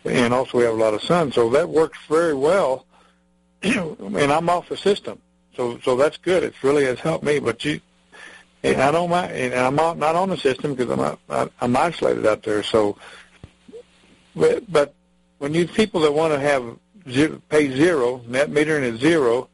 [0.05, 2.87] and also we have a lot of sun, so that works very well.
[3.63, 5.21] and I'm off the system,
[5.57, 6.43] so so that's good.
[6.45, 7.39] It really has helped me.
[7.41, 7.81] But you,
[8.63, 11.51] and I don't mind, and I'm not, not on the system because I'm not, I-
[11.65, 12.63] I'm isolated out there.
[12.63, 12.97] So,
[14.35, 14.95] but, but
[15.39, 16.79] when you people that want to have
[17.49, 19.49] pay zero, net metering is zero,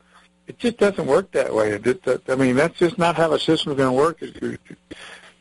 [0.46, 1.78] it just doesn't work that way.
[2.28, 4.22] I mean, that's just not how a system's going to work.
[4.22, 4.58] And,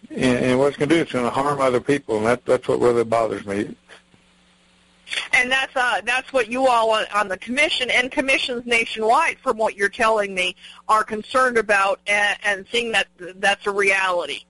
[0.09, 2.67] and what it's going to do, it's going to harm other people, and that, that's
[2.67, 3.75] what really bothers me.
[5.33, 9.57] And that's uh, that's what you all on, on the commission and commissions nationwide, from
[9.57, 10.55] what you're telling me,
[10.87, 14.45] are concerned about and, and seeing that that's a reality.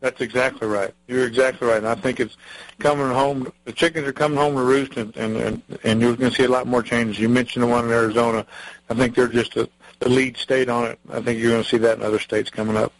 [0.00, 0.92] That's exactly right.
[1.08, 1.78] You're exactly right.
[1.78, 2.36] And I think it's
[2.78, 3.50] coming home.
[3.64, 6.48] The chickens are coming home to roost, and and and, you're going to see a
[6.48, 7.18] lot more changes.
[7.18, 8.46] You mentioned the one in Arizona.
[8.90, 9.68] I think they're just a,
[10.00, 10.98] the lead state on it.
[11.10, 12.92] I think you're going to see that in other states coming up.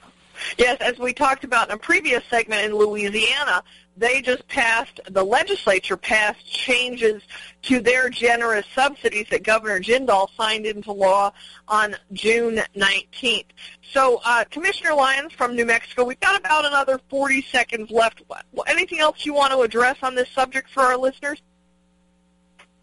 [0.58, 3.62] Yes, as we talked about in a previous segment in Louisiana,
[3.96, 7.22] they just passed, the legislature passed changes
[7.62, 11.32] to their generous subsidies that Governor Jindal signed into law
[11.66, 13.46] on June 19th.
[13.92, 18.22] So, uh, Commissioner Lyons from New Mexico, we've got about another 40 seconds left.
[18.66, 21.40] Anything else you want to address on this subject for our listeners?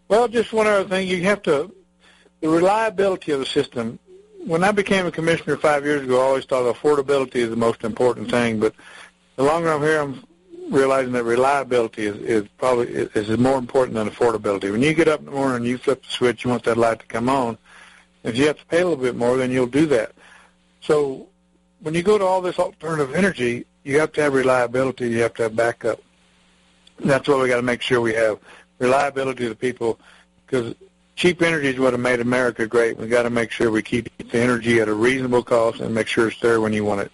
[0.08, 1.06] Well, just one other thing.
[1.06, 1.72] You have to,
[2.40, 3.98] the reliability of the system.
[4.44, 7.82] When I became a commissioner five years ago, I always thought affordability is the most
[7.82, 8.60] important thing.
[8.60, 8.74] But
[9.36, 10.22] the longer I'm here, I'm
[10.70, 14.70] realizing that reliability is, is probably is, is more important than affordability.
[14.70, 16.76] When you get up in the morning and you flip the switch, you want that
[16.76, 17.56] light to come on.
[18.22, 20.12] If you have to pay a little bit more, then you'll do that.
[20.82, 21.28] So
[21.80, 25.08] when you go to all this alternative energy, you have to have reliability.
[25.08, 26.00] You have to have backup.
[27.00, 28.38] That's what we got to make sure we have
[28.78, 29.98] reliability to the people
[30.46, 30.74] because
[31.16, 32.96] cheap energy is what has made America great.
[32.96, 36.06] We got to make sure we keep the energy at a reasonable cost and make
[36.06, 37.12] sure it's there when you want it.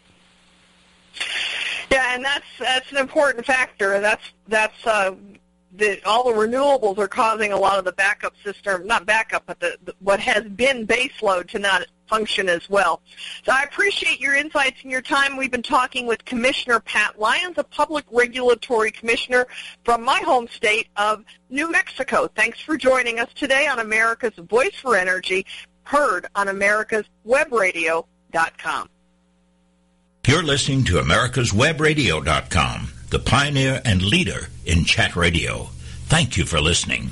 [1.91, 3.99] Yeah, and that's that's an important factor.
[4.01, 5.15] That's that's uh,
[5.73, 9.59] the all the renewables are causing a lot of the backup system, not backup, but
[9.61, 13.01] the, the what has been baseload to not function as well.
[13.47, 15.37] So I appreciate your insights and your time.
[15.37, 19.47] We've been talking with Commissioner Pat Lyons, a public regulatory commissioner
[19.85, 22.29] from my home state of New Mexico.
[22.35, 25.47] Thanks for joining us today on America's Voice for Energy,
[25.85, 28.91] heard on America's Webradio.com.
[30.27, 35.71] You're listening to America's America'sWebRadio.com, the pioneer and leader in chat radio.
[36.05, 37.11] Thank you for listening.